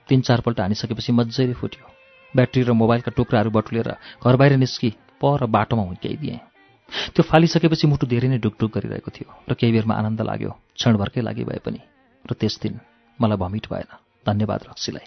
तिन 0.08 0.20
चारपल्ट 0.20 0.60
हानिसकेपछि 0.60 1.12
मजाले 1.12 1.54
फुट्यो। 1.56 1.88
ब्याट्री 2.34 2.62
र 2.62 2.72
मोबाइलका 2.76 3.16
टुक्राहरू 3.16 3.50
बटुलेर 3.50 3.88
घर 4.20 4.36
बाहिर 4.36 4.56
निस्की 4.56 4.90
पर 5.24 5.46
बाटोमा 5.48 5.82
हुर्क्याइदिएँ। 5.82 6.38
त्यो 6.88 7.22
फालिसकेपछि 7.22 7.86
मुटु 7.86 8.06
धेरै 8.06 8.28
नै 8.28 8.38
डुकडुक 8.38 8.70
गरिरहेको 8.74 9.10
थियो 9.12 9.28
र 9.48 9.52
केही 9.54 9.72
बेरमा 9.72 9.94
आनन्द 10.00 10.20
लाग्यो 10.24 10.50
क्षणभरकै 10.76 11.20
लागि 11.20 11.44
भए 11.44 11.60
पनि। 11.60 11.80
र 12.24 12.30
त्यस 12.32 12.54
दिन 12.62 12.80
मलाई 13.20 13.38
भमिट 13.38 13.66
भएन। 13.68 13.90
धन्यवाद 14.26 14.60
रक्सीलाई। 14.72 15.06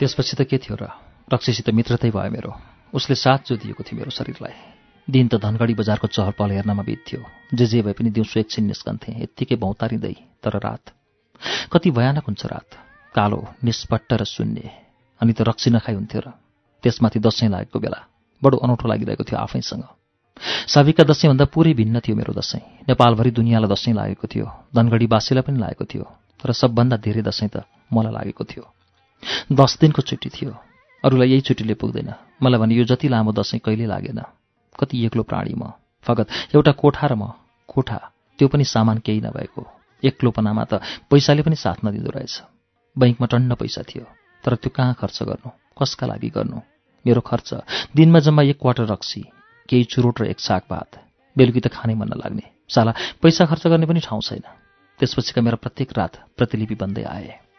त्यसपछि 0.00 0.34
त 0.36 0.48
के 0.48 0.56
थियो 0.56 0.76
र? 0.80 0.88
रक्सीसित 1.32 1.70
मित्रतै 1.70 2.10
भयो 2.10 2.30
मेरो। 2.30 2.52
उसले 2.94 3.14
साथ 3.14 3.38
जो 3.46 3.56
दिएको 3.56 3.82
थियो 3.86 3.98
मेरो 3.98 4.10
शरीरलाई। 4.10 4.54
दिन 5.10 5.28
त 5.28 5.34
धनगढी 5.38 5.74
बजारको 5.74 6.06
चहल 6.06 6.34
पहल 6.34 6.50
हेर्नमा 6.50 6.82
बित्थ्यो। 6.82 7.20
जे 7.54 7.66
जे 7.66 7.82
भए 7.82 7.92
पनि 7.92 8.10
दिउँसो 8.10 8.40
एकछिन 8.40 8.64
निस्कन्थे। 8.66 9.12
यत्तिकै 9.22 9.56
भौतारिँदै 9.56 10.14
तर 10.42 10.58
रात। 10.58 10.82
कति 11.72 11.90
भयानक 11.90 12.24
हुन्छ 12.26 12.46
रात। 12.46 12.68
कालो 13.14 13.40
निष्पट्ट 13.64 14.12
र 14.12 14.24
शून्य। 14.24 14.70
अनि 15.20 15.32
त 15.32 15.46
रक्सी 15.46 15.70
नखाइ 15.70 15.94
हुन्थ्यो 15.94 16.20
र 16.20 16.28
त्यसमाथि 16.82 17.18
दसैँ 17.22 17.48
लागेको 17.48 17.78
बेला 17.78 18.00
बडो 18.42 18.56
अनौठो 18.56 18.88
लागिरहेको 18.88 19.24
थियो 19.24 19.38
आफैसँग। 19.38 19.84
साविका 20.66 21.04
दसैँभन्दा 21.04 21.44
पुरै 21.44 21.72
भिन्न 21.74 22.00
थियो 22.00 22.16
मेरो 22.16 22.34
दसैँ। 22.34 22.88
नेपालभरि 22.88 23.30
दुनियाँलाई 23.30 23.70
दसैँ 23.70 23.94
लागेको 23.94 24.26
थियो। 24.26 24.46
धनगढीवासीलाई 24.74 25.42
पनि 25.46 25.58
लागेको 25.58 25.84
थियो। 25.84 26.04
तर 26.42 26.52
सबभन्दा 26.52 26.96
धेरै 26.96 27.22
दसैँ 27.22 27.50
त 27.54 27.62
मलाई 27.92 28.12
लागेको 28.12 28.44
थियो। 28.44 28.64
दस 29.52 29.78
दिनको 29.80 30.02
छुट्टी 30.02 30.30
थियो। 30.30 30.69
अरूलाई 31.04 31.28
यही 31.30 31.40
छुट्टीले 31.40 31.74
पुग्दैन। 31.74 32.14
मलाई 32.42 32.60
भने 32.60 32.74
यो 32.74 32.84
जति 32.84 33.08
लामो 33.08 33.32
दसैँ 33.32 33.60
कहिले 33.60 33.86
लागेन। 33.86 34.20
कति 34.80 35.06
एक्लो 35.06 35.22
प्राणी 35.22 35.54
म। 35.54 35.72
फगत 36.02 36.28
एउटा 36.54 36.72
कोठा 36.72 37.06
र 37.06 37.14
म। 37.14 37.32
कोठा 37.68 37.98
त्यो 38.38 38.48
पनि 38.48 38.64
सामान 38.64 38.98
केही 38.98 39.20
नभएको। 39.20 39.62
एक्लोपनामा 40.04 40.64
त 40.64 40.80
पैसाले 41.10 41.42
पनि 41.42 41.56
साथ 41.56 41.84
नदिँदो 41.84 42.10
रहेछ। 42.10 42.42
बैङ्कमा 42.98 43.26
टन्न 43.26 43.54
पैसा 43.54 43.82
थियो। 43.82 44.04
तर 44.44 44.54
त्यो 44.54 44.70
कहाँ 44.76 44.94
खर्च 44.94 45.22
गर्नु? 45.22 45.50
कसका 45.78 46.06
लागि 46.06 46.28
गर्नु? 46.28 46.60
मेरो 47.06 47.20
खर्च। 47.20 47.54
दिनमा 47.96 48.18
जम्मा 48.18 48.42
एक 48.42 48.58
क्वार्टर 48.60 48.84
रक्सी 48.84 49.24
केही 49.68 49.84
चुरोट 49.84 50.20
र 50.20 50.24
एक 50.24 50.40
साग 50.40 50.62
भात 50.70 51.00
बेलुकी 51.36 51.60
त 51.60 51.68
खानै 51.68 51.94
मन 51.94 52.08
नलाग्ने। 52.08 52.44
साला 52.68 52.92
पैसा 53.22 53.46
खर्च 53.46 53.66
गर्ने 53.66 53.86
पनि 53.86 54.00
ठाउँ 54.00 54.20
छैन। 54.20 54.44
त्यसपछिका 55.00 55.42
मेरा 55.42 55.56
प्रत्येक 55.56 55.98
रात 55.98 56.12
प्रतिलिपि 56.36 56.74
बन्दै 56.74 57.04
आए। 57.04 57.49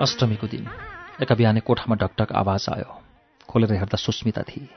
अष्टमीको 0.00 0.46
दिन। 0.46 0.64
एका 1.22 1.34
बिहानै 1.34 1.60
कोठामा 1.60 1.96
ढकढक 1.96 2.32
आवाज 2.32 2.66
आयो। 2.72 3.00
खोलेर 3.48 3.72
हेर्दा 3.72 3.96
सुस्मिता 3.96 4.42
थिए। 4.42 4.68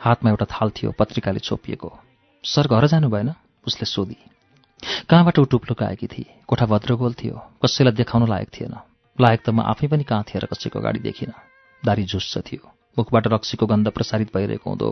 हातमा 0.00 0.30
एउटा 0.30 0.44
थाल 0.44 0.70
थियो 0.70 0.92
पत्रिकाले 0.92 1.40
छोपिएको। 1.40 1.88
सर 2.44 2.68
घर 2.68 2.86
जानु 2.86 3.08
भएन? 3.08 3.32
उसले 3.66 3.86
सोधी। 3.86 4.16
कहाँबाट 5.08 5.38
ऊ 5.38 5.44
टुप्लोको 5.44 5.84
आएकी 5.84 6.06
थिए? 6.06 6.44
कोठा 6.46 6.66
भद्रगोल 6.66 7.12
थियो? 7.12 7.36
कसैलाई 7.64 7.92
देखाउन 7.92 8.28
लायक 8.28 8.48
थिएन। 8.48 8.74
लायक 9.20 9.40
त 9.40 9.48
म 9.48 9.60
आफै 9.64 9.88
पनि 9.88 10.04
कहाँ 10.04 10.24
थिएर 10.28 10.44
कसैको 10.44 10.80
गाडी 10.80 11.00
देखिनँ। 11.00 11.32
दारी 11.84 12.04
झुस्स 12.04 12.38
थियो। 12.38 12.68
मुखबाट 12.98 13.26
रक्सीको 13.26 13.66
गन्ध 13.66 13.88
प्रसारित 13.88 14.36
भइरहेको 14.36 14.70
हुँदो। 14.70 14.90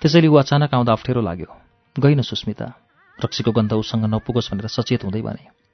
त्यसैले 0.00 0.28
ऊ 0.28 0.34
अचानक 0.40 0.74
आउँदा 0.74 0.92
अप्ठ्यारो 0.92 1.20
लाग्यो। 1.20 1.52
गइन 2.00 2.22
सुस्मिता। 2.22 2.72
रक्सीको 3.24 3.52
गन्ध 3.52 3.72
उसँग 3.72 4.04
नपुगोस् 4.08 4.50
भनेर 4.52 4.72
सचेत 4.72 5.04
हुँदै 5.04 5.20
भने। 5.20 5.65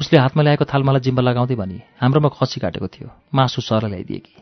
उसले 0.00 0.18
हातमा 0.18 0.42
ल्याएको 0.42 0.64
थाल 0.64 0.82
मलाई 0.82 1.00
जिम्मा 1.00 1.22
लगाउँदै 1.22 1.54
भने 1.54 1.78
हाम्रोमा 2.00 2.28
खसी 2.28 2.60
काटेको 2.60 2.88
थियो। 2.88 3.08
मासु 3.34 3.60
सर 3.60 3.88
ल्याइदिए 3.88 4.18
कि? 4.18 4.34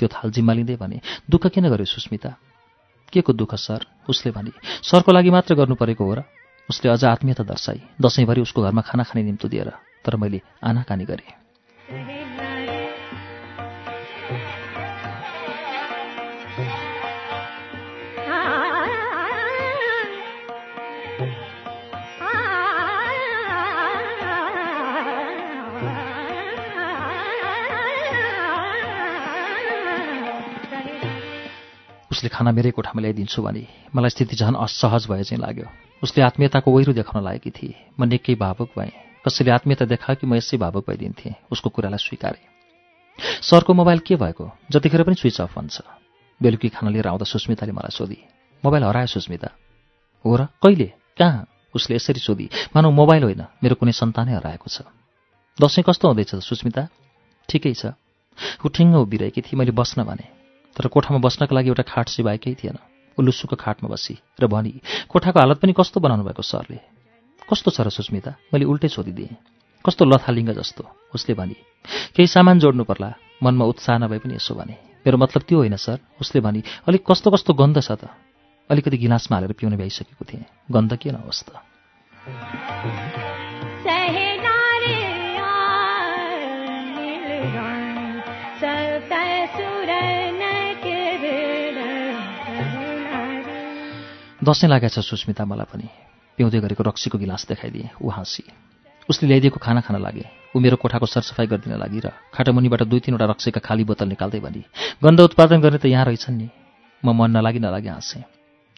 त्यो 0.00 0.08
थाल 0.08 0.30
जिम्मा 0.30 0.52
लिँदै 0.52 0.76
भने 0.76 1.00
दुःख 1.30 1.46
किन 1.46 1.68
गर्यो 1.68 1.84
सुस्मिता? 1.84 2.30
के 3.12 3.20
को 3.20 3.32
दुःख 3.32 3.54
सर? 3.54 3.80
उसले 4.08 4.32
भने 4.32 4.50
सरको 4.82 5.12
लागि 5.12 5.30
मात्र 5.30 5.54
गर्नु 5.54 5.74
परेको 5.74 6.04
हो 6.04 6.14
र। 6.14 6.22
उसले 6.68 6.90
अझ 6.90 7.04
आत्मीयता 7.04 7.44
दर्शाई 7.44 7.80
दसैँभरि 8.00 8.40
उसको 8.40 8.62
घरमा 8.62 8.82
खाना 8.82 9.02
खाने 9.02 9.22
निम्तो 9.22 9.48
दिएर 9.48 9.70
तर 10.04 10.16
मैले 10.16 10.40
आनाकानी 10.64 11.04
गरेँ। 11.04 12.15
उसले 32.26 32.34
खाना 32.34 32.50
मेरै 32.50 32.70
कोठामा 32.74 33.00
ल्याइदिन्छु 33.00 33.38
भने 33.38 33.62
मलाई 33.94 34.10
स्थिति 34.10 34.34
झन् 34.34 34.58
असहज 34.58 35.06
भए 35.06 35.22
चाहिँ 35.22 35.38
लाग्यो। 35.38 35.66
उसले 36.02 36.22
आत्मीयताको 36.26 36.68
वहिरो 36.74 36.92
देखाउन 36.92 37.22
लागेकी 37.22 37.50
थिए। 37.54 37.74
म 37.94 38.10
निकै 38.10 38.34
भावुक 38.34 38.74
भएँ। 38.74 39.22
कसैले 39.22 39.50
आत्मीयता 39.54 39.86
देखायो 39.86 40.18
कि 40.18 40.26
म 40.26 40.34
यसै 40.34 40.58
भावुक 40.58 40.90
भइदिन्थेँ? 40.90 41.46
उसको 41.54 41.70
कुरालाई 41.70 42.02
स्वीकारेँ। 42.02 42.42
सरको 43.46 43.70
मोबाइल 43.70 43.98
के 44.02 44.18
भएको? 44.18 44.44
जतिखेर 44.74 45.02
पनि 45.06 45.14
स्विच 45.14 45.40
अफ 45.40 45.54
हुन्छ। 45.54 45.76
बेलुकी 46.42 46.68
खाना 46.74 46.90
लिएर 46.90 47.06
आउँदा 47.14 47.30
सुस्मिताले 47.30 47.72
मलाई 47.72 47.94
सोधी 47.94 48.18
मोबाइल 48.64 48.82
हरायो 48.90 49.06
सुस्मिता। 49.06 49.50
हो 50.26 50.36
र 50.36 50.50
कहिले? 50.58 50.90
कहाँ? 51.14 51.46
उसले 51.74 51.94
यसरी 51.96 52.20
सोधी 52.20 52.50
मानौ 52.74 52.90
मोबाइल 52.90 53.22
होइन। 53.22 53.42
मेरो 53.62 53.78
कुनै 53.78 53.94
सन्तानै 53.94 54.34
हराएको 54.34 54.66
छ। 54.66 54.82
दसैँ 55.62 55.86
कस्तो 55.86 56.10
हुँदैछ 56.10 56.42
सुस्मिता? 56.42 56.90
ठिकै 57.48 57.74
छ। 57.78 57.94
ऊ 58.58 58.66
ठिङ्ग 58.66 58.98
उभिरहेकी 58.98 59.40
थिए। 59.46 59.54
मैले 59.54 59.70
बस्न 59.70 60.02
भने। 60.02 60.35
तर 60.76 60.86
कोठामा 60.92 61.18
बस्नका 61.24 61.56
लागि 61.56 61.68
एउटा 61.72 61.82
खाट 61.88 62.08
सिवाएकै 62.12 62.54
थिएन। 62.60 62.76
ऊ 63.16 63.22
लुसुको 63.24 63.56
खाटमा 63.56 63.88
बसी 63.88 64.20
र 64.40 64.46
भनी 64.46 64.80
कोठाको 65.08 65.40
हालत 65.40 65.58
पनि 65.58 65.72
कस्तो 65.72 66.00
बनाउनु 66.04 66.24
भएको 66.28 66.42
सरले? 66.44 66.78
कस्तो 67.48 67.70
छ 67.72 67.80
र 67.80 67.88
सुस्मिता? 67.88 68.36
मैले 68.52 68.68
उल्टै 68.68 68.88
सोधिदिएँ। 68.92 69.36
कस्तो 69.80 70.04
लथालिङ्ग 70.04 70.52
जस्तो? 70.52 70.84
उसले 71.16 71.34
भनी 71.34 71.56
केही 72.12 72.26
सामान 72.28 72.60
जोड्नु 72.60 72.84
पर्ला। 72.84 73.10
मनमा 73.42 73.64
उत्साह 73.64 73.98
नभए 74.04 74.18
पनि 74.20 74.34
यसो 74.36 74.54
भने। 74.54 74.76
मेरो 75.06 75.16
मतलब 75.16 75.42
त्यो 75.48 75.58
होइन 75.58 75.76
सर 75.76 75.98
उसले 76.20 76.40
भनी 76.44 76.60
अलिक 76.88 77.02
कस्तो 77.08 77.30
कस्तो 77.30 77.52
गन्ध 77.54 77.80
छ 77.80 77.96
त। 77.96 78.12
अलिकति 78.70 78.96
गिलासमा 78.98 79.36
हालेर 79.36 79.52
पिउने 79.56 79.76
भइसकेको 79.80 80.24
थिएँ। 80.28 80.44
गन्ध 80.68 80.92
के 81.00 81.10
नहोस् 81.14 81.44
त। 81.46 81.56
दसैँ 94.46 94.68
लागेछ 94.70 94.98
सुस्मिता 95.00 95.44
मलाई 95.44 95.66
पनि। 95.66 95.88
पिउँदै 96.38 96.60
गरेको 96.62 96.82
रक्सीको 96.86 97.18
गिलास 97.18 97.46
देखाइदिएँ 97.50 97.98
ऊ 97.98 98.08
हाँसी। 98.08 98.42
उसले 99.08 99.26
ल्याइदिएको 99.28 99.58
खाना 99.58 99.80
खान 99.82 99.98
लागे। 99.98 100.54
ऊ 100.54 100.58
मेरो 100.62 100.76
कोठाको 100.78 101.06
सरसफाइ 101.06 101.46
गरिदिन 101.50 101.74
लागि 101.74 101.98
र 101.98 102.14
खाटामुनिबाट 102.30 102.82
दुई 102.86 103.00
तिनवटा 103.02 103.26
रक्सीका 103.26 103.58
खाली 103.58 103.82
बोतल 103.82 104.06
निकाल्दै 104.14 104.38
भने 104.38 104.62
गन्ध 105.02 105.20
उत्पादन 105.20 105.58
गर्ने 105.58 105.78
त 105.82 105.90
यहाँ 105.90 106.06
रहेछन् 106.06 106.38
नि। 106.38 106.48
म 107.02 107.10
मन 107.10 107.30
नलागि 107.34 107.58
नलागि 107.58 107.88
हाँसेँ। 107.90 108.22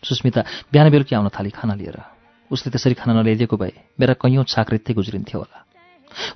सुस्मिता 0.00 0.40
बिहान 0.72 0.88
बेलुकी 0.88 1.12
आउन 1.12 1.28
थाली 1.28 1.50
खाना 1.52 1.74
लिएर। 1.76 2.00
उसले 2.50 2.72
त्यसरी 2.72 2.94
खाना 2.96 3.20
नल्याइदिएको 3.20 3.56
भए 3.56 3.72
मेरा 4.00 4.14
कैयौँ 4.16 4.44
छाक 4.48 4.72
रित्तै 4.72 4.96
गुज्रिन्थ्यो 4.96 5.36
होला। 5.36 5.58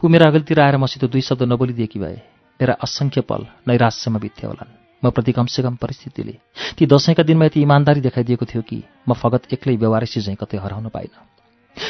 ऊ 0.04 0.08
मेरा 0.12 0.28
अगलतिर 0.28 0.60
आएर 0.60 0.76
मसित 0.76 1.08
दुई 1.08 1.24
शब्द 1.24 1.48
नबोलिदिएकी 1.48 1.98
भए 1.98 2.16
मेरा 2.60 2.74
असङ्ख्य 2.84 3.20
पल 3.24 3.48
नैराश्यमा 3.64 4.18
बित्थ्यो 4.20 4.48
होलान्। 4.50 4.81
म 5.04 5.10
प्रति 5.10 5.32
कमसेकम 5.32 5.76
परिस्थितिले। 5.76 6.34
ती 6.78 6.86
दसैँका 6.86 7.22
दिनमा 7.22 7.44
यति 7.44 7.62
इमान्दारी 7.62 8.00
देखाइदिएको 8.00 8.46
थियो 8.46 8.62
कि 8.62 8.82
म 9.08 9.12
फगत 9.12 9.52
एक्लै 9.52 9.76
व्यवहारिसी 9.76 10.20
झैँ 10.20 10.36
कतै 10.36 10.58
हराउन 10.58 10.88
पाइनँ। 10.88 11.20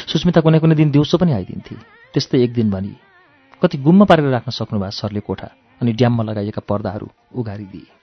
सुस्मिता 0.07 0.41
कुनै 0.41 0.59
कुनै 0.59 0.75
दिन 0.75 0.91
दिउँसो 0.91 1.17
पनि 1.17 1.31
आइदिन्थे। 1.33 1.75
त्यस्तै 2.13 2.43
एक 2.43 2.53
दिन 2.53 2.69
भनी 2.71 2.95
कति 3.61 3.77
गुम्म 3.77 4.05
पारेर 4.05 4.29
राख्न 4.29 4.51
सक्नुभयो 4.51 4.91
सरले 4.91 5.19
कोठा 5.19 5.49
अनि 5.81 5.93
ड्याममा 5.93 6.23
लगाइएका 6.23 6.61
पर्दाहरू 6.67 7.07
उघारिदिए। 7.35 8.02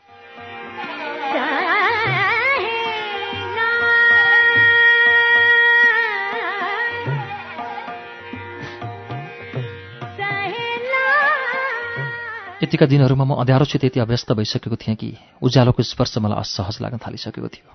यतिका 12.71 12.87
दिनहरूमा 12.87 13.25
म 13.27 13.33
अँध्यारोसित 13.43 13.85
यति 13.91 13.99
अभ्यस्त 13.99 14.31
भइसकेको 14.31 14.77
थिएँ 14.79 14.95
कि 14.95 15.19
उज्यालोको 15.43 15.83
स्पर्श 15.83 16.23
मलाई 16.23 16.39
असहज 16.39 16.79
लाग्न 16.79 17.03
थालिसकेको 17.03 17.49
थियो। 17.51 17.67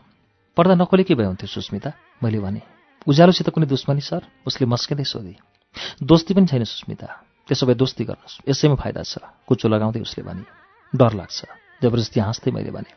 पर्दा 0.56 0.76
नखोले 0.80 1.04
के 1.04 1.20
भए 1.20 1.28
हुन्थ्यो 1.28 1.52
सुस्मिता। 1.52 1.92
मैले 2.24 2.40
भने 2.40 2.62
उज्यालोसित 3.04 3.52
कुनै 3.52 3.68
दुश्मनी 3.68 4.00
सर? 4.00 4.24
उसले 4.48 4.64
मस्किँदै 4.64 5.04
सोधे। 5.04 5.36
दोस्ती 6.00 6.32
पनि 6.32 6.48
छैन 6.48 6.64
सुस्मिता। 6.64 7.08
त्यसो 7.44 7.68
भए 7.68 7.76
दोस्ती 7.76 8.04
गर्नुहोस्। 8.08 8.48
यसैमा 8.48 8.76
फाइदा 8.80 9.04
छ। 9.04 9.20
कुचो 9.44 9.68
लगाउँदै 9.68 10.00
उसले 10.00 10.24
भने 10.24 10.48
डर 10.96 11.12
लाग्छ। 11.12 11.40
जबरजस्ती 11.84 12.20
हाँस्दै 12.24 12.56
मैले 12.56 12.72
भने 12.72 12.92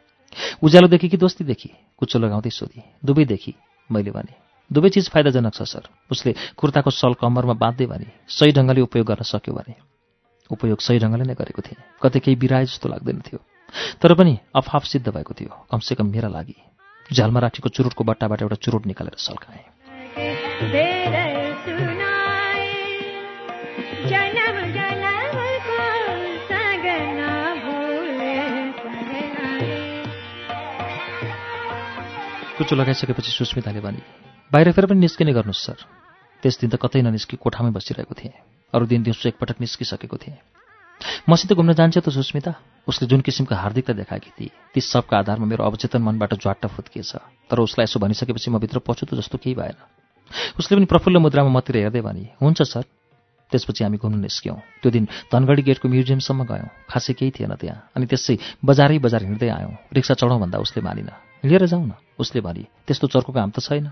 उज्यालोदेखि 0.62 1.08
कि 1.10 1.18
दोस्तीदेखि 1.18 1.98
कुचो 1.98 2.18
लगाउँदै 2.22 2.50
सोधी 2.54 3.02
दुवैदेखि 3.02 3.52
मैले 3.90 4.10
भने 4.14 4.38
दुवै 4.70 4.90
चिज 4.94 5.10
फाइदाजनक 5.10 5.50
छ 5.50 5.66
सर। 5.66 5.90
उसले 6.06 6.54
कुर्ताको 6.54 6.94
सल 6.94 7.18
कम्मरमा 7.18 7.58
बाँध्दै 7.58 7.86
भने 7.90 8.06
सही 8.30 8.54
ढङ्गले 8.54 8.86
उपयोग 8.86 9.02
गर्न 9.02 9.26
सक्यो 9.26 9.50
भने। 9.50 9.87
उपयोग 10.50 10.80
सही 10.80 10.98
ढङ्गले 10.98 11.24
नै 11.24 11.34
गरेको 11.34 11.62
थिएँ 11.62 11.80
कतै 12.02 12.20
केही 12.20 12.36
बिराए 12.36 12.64
जस्तो 12.64 12.88
लाग्दैन 12.88 13.20
थियो। 13.20 13.38
तर 14.00 14.14
पनि 14.14 14.38
अफाफ 14.56 14.84
सिद्ध 14.84 15.08
भएको 15.08 15.32
थियो। 15.34 15.52
कमसेकम 15.70 16.06
मेरा 16.08 16.28
लागि। 16.28 16.56
झ्यालमा 17.12 17.40
राखेको 17.40 17.68
चुरुटको 17.68 18.04
बट्टाबाट 18.04 18.42
एउटा 18.42 18.56
चुरुट 18.56 18.86
निकालेर 18.86 19.16
सल्काएँ। 19.16 19.64
कुचो 32.58 32.76
लगाइसकेपछि 32.76 33.30
सुस्मिताले 33.30 33.80
भने 33.80 34.02
बाहिर 34.50 34.72
फेर 34.72 34.86
पनि 34.86 35.00
निस्किने 35.00 35.32
गर्नुहोस् 35.32 35.64
सर। 35.66 35.78
त्यस 36.42 36.58
दिन 36.60 36.70
त 36.70 36.74
कतै 36.74 37.02
ननिस्कि 37.02 37.36
कोठामै 37.36 37.70
बसिरहेको 37.70 38.14
थिएँ। 38.18 38.57
अरू 38.74 38.86
दिन 38.86 39.02
दिउँसो 39.02 39.28
एकपटक 39.28 39.60
निस्किसकेको 39.60 40.16
थिएँ। 40.16 40.36
मसित 41.28 41.52
घुम्न 41.52 41.72
जान्छ 41.72 41.98
त 41.98 42.08
सुस्मिता। 42.10 42.54
उसले 42.88 43.08
जुन 43.08 43.20
किसिमको 43.20 43.54
हार्दिकता 43.54 43.92
देखाएकी 43.92 44.30
थिए 44.36 44.50
ती 44.74 44.80
सबका 44.80 45.18
आधारमा 45.18 45.46
मेरो 45.46 45.64
अवचेतन 45.64 46.02
मनबाट 46.02 46.34
ज्वाट्ट 46.34 46.66
फुत्किएछ। 46.66 47.12
तर 47.48 47.58
उसलाई 47.58 47.84
यसो 47.84 48.00
भनिसकेपछि 48.00 48.50
म 48.50 48.58
भित्र 48.58 48.78
पछुतो 48.84 49.16
जस्तो 49.16 49.38
केही 49.38 49.54
भएन। 49.54 49.76
उसले 50.58 50.76
पनि 50.76 50.86
प्रफुल्ल 50.86 51.18
मुद्रामा 51.18 51.48
मतिर 51.48 51.76
हेर्दै 51.76 52.00
भने 52.00 52.36
हुन्छ 52.42 52.62
सर। 52.62 52.84
त्यसपछि 53.52 53.84
हामी 53.84 53.96
घुम्न 53.96 54.20
निस्क्यौँ। 54.20 54.56
त्यो 54.82 54.90
दिन 54.92 55.08
धनगढी 55.32 55.62
गेटको 55.62 55.88
म्युजियमसम्म 55.88 56.44
गयौँ। 56.44 56.68
खासै 56.90 57.12
केही 57.16 57.30
थिएन 57.32 57.54
त्यहाँ। 57.56 57.96
अनि 57.96 58.04
त्यसै 58.04 58.36
बजारै 58.60 58.98
बजार 59.00 59.22
हिँड्दै 59.24 59.48
आयौँ। 59.48 59.72
रिक्सा 59.96 60.14
चढौँ 60.20 60.40
भन्दा 60.40 60.58
उसले 60.60 60.82
मानिन। 60.84 61.08
लिएर 61.48 61.64
जाउँ 61.64 61.86
न 61.86 61.92
उसले 62.20 62.40
भने 62.44 62.68
त्यस्तो 62.84 63.06
चर्को 63.08 63.32
काम 63.32 63.50
त 63.50 63.64
छैन। 63.64 63.88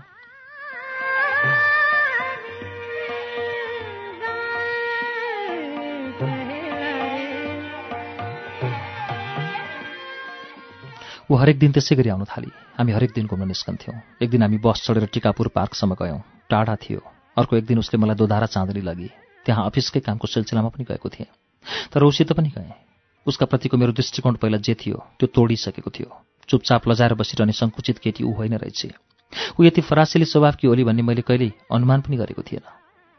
ऊ 11.31 11.35
हरेक 11.35 11.59
दिन 11.59 11.71
त्यसै 11.71 11.95
गरी 11.95 12.09
आउन 12.09 12.23
थाली। 12.23 12.47
हामी 12.79 12.91
हरेक 12.91 13.11
दिन 13.11 13.25
घुम्न 13.27 13.47
निस्कन्थ्यौँ। 13.47 13.95
एक 14.23 14.29
दिन 14.29 14.41
हामी 14.41 14.57
बस 14.63 14.79
चढेर 14.87 15.05
टिकापुर 15.11 15.47
पार्कसम्म 15.47 15.93
गयौँ। 15.99 16.47
टाढा 16.47 16.75
थियो। 16.75 17.03
अर्को 17.37 17.55
एक 17.55 17.65
दिन 17.65 17.77
उसले 17.83 17.99
मलाई 17.99 18.15
दोधारा 18.15 18.47
चाँदनी 18.47 18.81
लगी। 18.81 19.09
त्यहाँ 19.45 19.65
अफिसकै 19.65 19.99
कामको 19.99 20.27
सिलसिलामा 20.27 20.69
पनि 20.71 20.83
गएको 20.87 21.09
थिएँ। 21.09 21.27
तर 21.91 22.03
उसित 22.03 22.31
पनि 22.31 22.49
गएँ। 22.55 22.71
उसका 23.27 23.45
प्रतिको 23.45 23.77
मेरो 23.77 23.91
दृष्टिकोण 23.91 24.39
पहिला 24.39 24.57
जे 24.57 24.73
थियो 24.73 25.03
त्यो 25.19 25.27
तोडिसकेको 25.27 25.91
थियो। 25.91 26.09
चुपचाप 26.47 26.87
लजाएर 26.87 27.13
बसिरहने 27.19 27.51
सङ्कुचित 27.51 27.99
केटी 27.99 28.23
ऊ 28.23 28.31
होइन 28.31 28.55
रहेछ। 28.63 28.87
ऊ 29.59 29.63
यति 29.67 29.81
फरासिली 29.83 30.25
स्वभावकी 30.25 30.67
होली 30.67 30.83
भन्ने 30.87 31.03
मैले 31.03 31.27
कहिल्यै 31.27 31.51
अनुमान 31.75 32.07
पनि 32.07 32.17
गरेको 32.17 32.41
थिएन। 32.41 32.63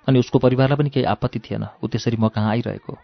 अनि 0.09 0.19
उसको 0.19 0.39
परिवारलाई 0.41 0.77
पनि 0.81 0.91
केही 0.91 1.05
आपत्ति 1.05 1.39
थिएन। 1.45 1.69
ऊ 1.85 1.87
त्यसरी 1.93 2.17
म 2.17 2.33
कहाँ 2.33 2.57
आइरहेको? 2.57 2.97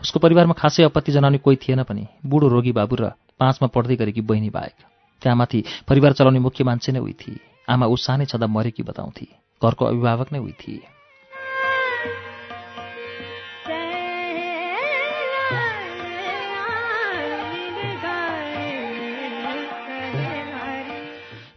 उसको 0.00 0.20
परिवारमा 0.20 0.54
खासै 0.54 0.82
आपत्ति 0.82 1.12
जनाउने 1.12 1.38
कोही 1.38 1.56
थिएन 1.56 1.82
पनि। 1.82 2.06
बुढो 2.26 2.48
रोगी 2.48 2.72
बाबु 2.72 2.96
र 2.96 3.12
पाँचमा 3.38 3.68
पढ्दै 3.68 3.96
गरेकी 3.96 4.20
बहिनी 4.20 4.50
बाहेक। 4.50 4.76
त्यहाँमाथि 5.22 5.64
परिवार 5.88 6.12
चलाउने 6.12 6.38
मुख्य 6.38 6.64
मान्छे 6.64 6.92
नै 6.92 7.00
उही 7.00 7.12
थिए। 7.12 7.40
आमा 7.68 7.86
ऊ 7.86 7.96
सानै 7.96 8.24
छँदा 8.24 8.46
मरेकी 8.46 8.82
बताउँथे। 8.82 9.26
घरको 9.62 9.84
अभिभावक 9.84 10.32
नै 10.32 10.38
उही 10.38 10.52
थिए। 10.52 10.82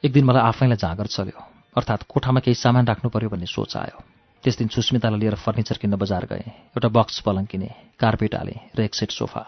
एक 0.06 0.12
दिन 0.12 0.26
मलाई 0.26 0.42
आफैलाई 0.42 0.78
जाँगर 0.78 1.06
चल्यो। 1.06 1.38
अर्थात् 1.78 2.04
कोठामा 2.10 2.40
केही 2.40 2.56
सामान 2.56 2.88
राख्नु 2.88 3.10
पर्यो 3.10 3.30
भन्ने 3.30 3.46
सोच 3.46 3.78
आयो। 3.78 4.21
त्यस 4.44 4.58
दिन 4.58 4.68
सुस्मितालाई 4.68 5.20
लिएर 5.20 5.36
फर्निचर 5.36 5.78
किन्न 5.78 5.96
बजार 5.96 6.26
गएँ 6.26 6.46
एउटा 6.74 6.90
बक्स 6.90 7.20
पलङ 7.26 7.46
किने 7.46 7.70
कार्पेट 8.00 8.36
हालेँ 8.36 8.60
र 8.76 8.82
एक 8.82 8.96
सेट 8.96 9.12
सोफा। 9.12 9.44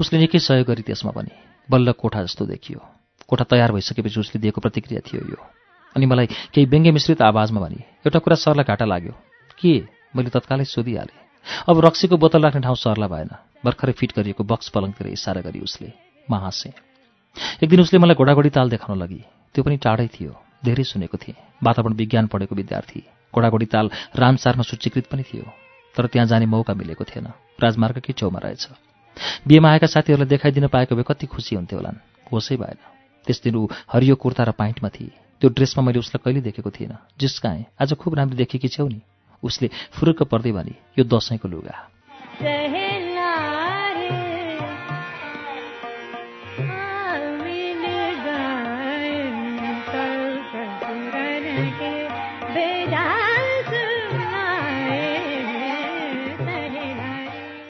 उसले 0.00 0.18
निकै 0.18 0.38
सहयोग 0.38 0.66
गरी 0.66 0.82
त्यसमा 0.82 1.12
पनि 1.12 1.32
बल्ल 1.68 1.92
कोठा 1.92 2.22
जस्तो 2.22 2.46
देखियो। 2.46 2.80
कोठा 3.28 3.44
तयार 3.44 3.72
भइसकेपछि 3.72 4.20
उसले 4.20 4.40
दिएको 4.40 4.60
प्रतिक्रिया 4.60 5.00
थियो 5.04 5.20
यो। 5.30 5.40
अनि 5.96 6.06
मलाई 6.06 6.26
केही 6.52 6.66
व्यङ्ग्य 6.66 6.90
मिश्रित 6.92 7.22
आवाजमा 7.22 7.60
भने 7.60 7.80
एउटा 8.06 8.18
कुरा 8.18 8.36
सरलाई 8.36 8.64
घाटा 8.64 8.84
लाग्यो। 8.84 9.12
के? 9.60 9.74
मैले 10.16 10.30
तत्कालै 10.30 10.64
सोधिहालेँ। 10.64 11.20
अब 11.68 11.84
रक्सीको 11.84 12.16
बोतल 12.16 12.42
राख्ने 12.42 12.60
ठाउँ 12.60 12.76
सरलाई 12.76 13.08
भएन। 13.08 13.30
भर्खरै 13.64 13.92
फिट 13.92 14.12
गरिएको 14.16 14.44
बक्स 14.44 14.68
पलङतिर 14.72 15.06
इसारा 15.12 15.40
गरी 15.40 15.60
उसले 15.60 15.92
म 16.30 16.34
हाँसेँ 16.40 16.72
एक 17.62 17.68
दिन 17.68 17.80
उसले 17.80 17.98
मलाई 17.98 18.16
घोडाघोडी 18.16 18.50
ताल 18.50 18.70
देखाउन 18.70 18.98
लगी। 18.98 19.20
त्यो 19.54 19.64
पनि 19.64 19.76
टाढै 19.76 20.08
थियो। 20.08 20.32
धेरै 20.64 20.84
सुनेको 20.84 21.16
थिएँ। 21.18 21.36
वातावरण 21.62 21.94
विज्ञान 21.94 22.26
पढेको 22.32 22.54
विद्यार्थी। 22.54 23.00
घोडाघोडी 23.36 23.66
ताल 23.68 23.86
रामसारमा 24.16 24.64
सूचीकृत 24.64 25.06
पनि 25.12 25.22
थियो 25.22 25.44
तर 25.94 26.06
त्यहाँ 26.06 26.26
जाने 26.26 26.46
मौका 26.48 26.74
मिलेको 26.74 27.04
थिएन। 27.04 27.26
राजमार्गकै 27.60 28.12
छेउमा 28.12 28.40
रहेछ। 28.42 28.64
बिहेमा 29.48 29.68
आएका 29.70 29.86
साथीहरूलाई 29.86 30.28
देखाइदिन 30.28 30.66
पाएको 30.68 30.96
भए 30.96 31.04
कति 31.04 31.26
खुसी 31.26 31.56
हुन्थ्यो 31.56 31.78
होलान्। 31.78 32.00
होसै 32.32 32.56
भएन। 32.56 32.80
त्यस 33.26 33.42
दिन 33.44 33.54
ऊ 33.56 33.68
हरियो 33.92 34.14
कुर्ता 34.16 34.44
र 34.44 34.50
पाइन्टमा 34.52 34.88
थिए। 34.88 35.12
त्यो 35.40 35.48
ड्रेसमा 35.50 35.84
मैले 35.84 35.98
उसलाई 36.00 36.20
कहिले 36.24 36.40
देखेको 36.40 36.70
थिइनँ 36.70 36.96
जिस्काएँ 37.20 37.64
आज 37.80 37.92
खुब 38.00 38.14
राम्रो 38.14 38.36
देखेकी 38.36 38.68
छेउ 38.68 38.88
नि। 38.88 39.00
उसले 39.42 39.68
फुरुक्क 39.92 40.22
पर्दै 40.32 40.52
भने 40.52 40.74
यो 40.96 41.04
दसैँको 41.04 41.48
लुगा। 41.48 41.76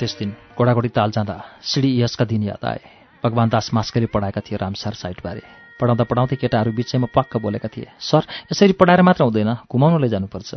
त्यस 0.07 0.19
दिन 0.19 0.31
घोडाघोडी 0.55 0.88
ताल 0.95 1.11
जाँदा 1.11 1.37
सिडी 1.66 1.90
यसका 1.99 2.25
दिन 2.31 2.42
याद 2.47 2.62
आए। 2.62 2.83
भगवान् 3.25 3.51
दास 3.51 3.71
मास्कले 3.75 4.07
पढाएका 4.07 4.40
थिए 4.47 4.59
रामसार 4.62 4.95
साइटबारे 4.95 5.42
पढाउँदा 5.83 6.05
पढाउँदै 6.07 6.37
केटाहरू 6.38 6.71
बिचैमा 6.79 7.11
पक्क 7.11 7.42
बोलेका 7.42 7.69
थिए 7.75 7.90
सर 7.99 8.23
यसरी 8.55 8.79
पढाएर 8.79 9.03
मात्र 9.03 9.27
हुँदैन 9.27 9.66
घुमाउन 9.66 9.99
लैजानुपर्छ 9.99 10.55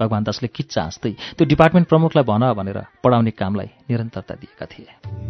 भगवान् 0.00 0.26
दासले 0.26 0.48
किच्चा 0.50 0.82
हाँस्दै 0.82 1.12
त्यो 1.38 1.46
डिपार्टमेन्ट 1.46 1.86
प्रमुखलाई 1.86 2.24
भन 2.26 2.42
भनेर 2.58 2.78
पढाउने 2.98 3.30
कामलाई 3.30 3.70
निरन्तरता 3.86 4.34
दिएका 4.34 4.66
थिए। 4.66 5.29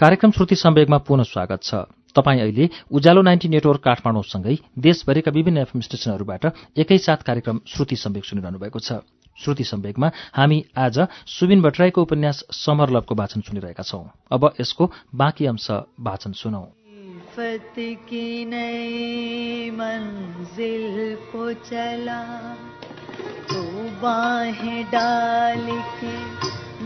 कार्यक्रम 0.00 0.30
श्रुति 0.30 0.54
सम्वेगमा 0.54 0.98
पुनः 0.98 1.22
स्वागत 1.22 1.62
छ। 1.62 1.74
तपाईँ 2.14 2.40
अहिले 2.40 2.68
उज्यालो 2.92 3.22
नाइन्टी 3.22 3.48
नेटवर्क 3.48 3.80
काठमाडौँसँगै 3.80 4.58
देशभरिका 4.78 5.30
विभिन्न 5.30 5.58
एफएम 5.58 5.80
स्टेशनहरूबाट 5.80 6.46
एकैसाथ 6.76 7.16
कार्यक्रम 7.16 7.60
श्रुति 7.66 7.96
सम्वेग 7.96 8.22
सुनिरहनु 8.22 8.58
भएको 8.58 8.78
छ। 8.78 8.92
श्रुति 9.44 9.64
सम्वेगमा 9.64 10.10
हामी 10.34 10.64
आज 10.76 10.98
सुबिन 11.26 11.62
भट्टराईको 11.62 12.02
उपन्यास 12.02 12.44
समरलभको 12.50 13.14
वाचन 13.14 13.40
सुनिरहेका 13.40 13.82
छौं। 13.82 14.04
अब 14.32 14.54
यसको 14.60 14.92
बाँकी 15.14 15.46
अंश 15.46 15.70
वाचन 16.00 16.32
सुनौ। 16.32 16.68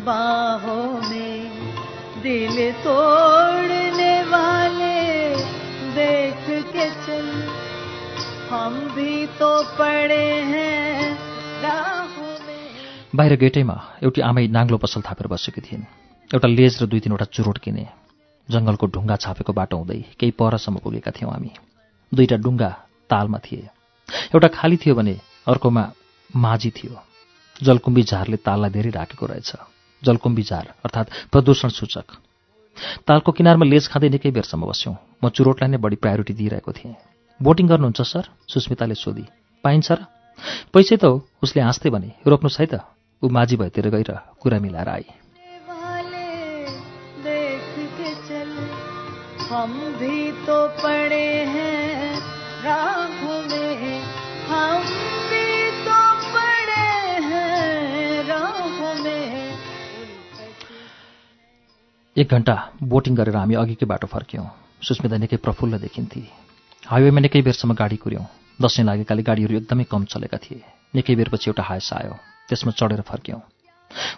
बाहों 0.04 1.10
में 1.10 1.59
दिल 2.22 2.56
तोड़ने 2.72 4.14
वाले 4.22 4.96
देख 5.94 6.44
के 6.72 6.86
चल। 7.06 7.28
हम 8.50 8.74
भी 8.94 9.26
तो 9.26 9.50
पड़े 9.78 10.26
हैं 10.52 11.18
बाहिर 13.16 13.36
गेटैमा 13.36 13.76
एउटी 14.02 14.20
आमै 14.20 14.46
नाङ्लो 14.46 14.76
पसल 14.76 15.00
थापेर 15.00 15.26
बसेकी 15.26 15.60
थिइन्। 15.60 15.82
एउटा 16.30 16.48
लेज 16.48 16.82
र 16.82 16.86
दुई 16.86 17.00
तिनवटा 17.00 17.24
चुरोट 17.24 17.58
किने। 17.58 17.86
जङ्गलको 18.48 18.86
ढुङ्गा 18.86 19.16
छापेको 19.16 19.52
बाटो 19.52 19.76
हुँदै 19.76 20.00
केही 20.18 20.30
परसम्म 20.30 20.78
पुगेका 20.78 21.10
थियौँ 21.10 21.32
हामी। 21.32 21.50
दुईटा 22.14 22.36
डुङ्गा 22.36 22.70
तालमा 23.10 23.38
थिए। 23.38 23.68
एउटा 24.34 24.48
खाली 24.48 24.76
थियो 24.76 24.94
भने 24.94 25.14
अर्कोमा 25.48 25.84
माझी 26.36 26.70
थियो। 26.70 27.02
जलकुम्बी 27.62 28.02
झारले 28.02 28.36
ताललाई 28.36 28.70
धेरै 28.70 28.90
राखेको 28.90 29.26
रहेछ। 29.26 29.52
जलकुम्बी 30.04 30.42
झार 30.42 30.66
अर्थात् 30.84 31.10
प्रदूषण 31.32 31.68
सूचक। 31.68 32.06
तालको 33.06 33.32
किनारमा 33.32 33.66
लेज 33.66 33.88
खाँदै 33.88 34.08
निकै 34.08 34.30
बेरसम्म 34.30 34.66
बस्यौँ। 34.66 34.96
म 35.24 35.28
चुरोटलाई 35.28 35.70
नै 35.70 35.78
बढी 35.78 35.96
प्रायोरिटी 35.96 36.34
दिइरहेको 36.34 36.72
थिएँ। 36.72 36.94
बोटिङ 37.42 37.66
गर्नुहुन्छ 37.68 38.00
सर? 38.02 38.24
सुस्मिताले 38.48 38.94
सोधी। 38.94 39.24
पाइन्छ 39.64 39.92
र? 39.92 40.00
पैसै 40.72 40.96
त 40.96 41.04
उसले 41.42 41.60
हाँस्दै 41.62 41.90
भने। 41.90 42.10
रोक्नुहोस् 42.26 42.60
है 42.60 42.66
त? 42.66 42.74
ऊ 43.22 43.28
माझी 43.28 43.56
भएतिर 43.56 43.88
गएर 43.88 44.10
कुरा 44.40 44.58
मिलाएर 44.58 44.88
आई 44.88 45.04
हम 49.50 49.72
भी 49.98 50.32
तो 50.46 50.56
पड़े 50.78 51.29
एक 62.20 62.28
घन्टा 62.28 62.54
बोटिङ 62.84 63.14
गरेर 63.16 63.36
हामी 63.36 63.54
अघिकै 63.54 63.86
बाटो 63.88 64.06
फर्क्यौँ। 64.06 64.44
सुस्मिता 64.84 65.16
निकै 65.16 65.36
प्रफुल्ल 65.40 65.78
देखिन्थे। 65.80 66.20
हाइवेमा 66.84 67.20
निकै 67.24 67.40
बेरसम्म 67.40 67.72
गाडी 67.72 67.96
कुर्यौँ। 67.96 68.24
दसैँ 68.60 68.84
लागेकाले 68.84 69.22
गाडीहरू 69.24 69.56
एकदमै 69.56 69.84
कम 69.88 70.04
चलेका 70.04 70.36
थिए। 70.36 70.60
निकै 70.94 71.14
बेरपछि 71.16 71.48
एउटा 71.48 71.62
हायस 71.64 71.88
आयो। 71.96 72.12
त्यसमा 72.48 72.72
चढेर 72.76 73.00
फर्क्यौँ। 73.08 73.40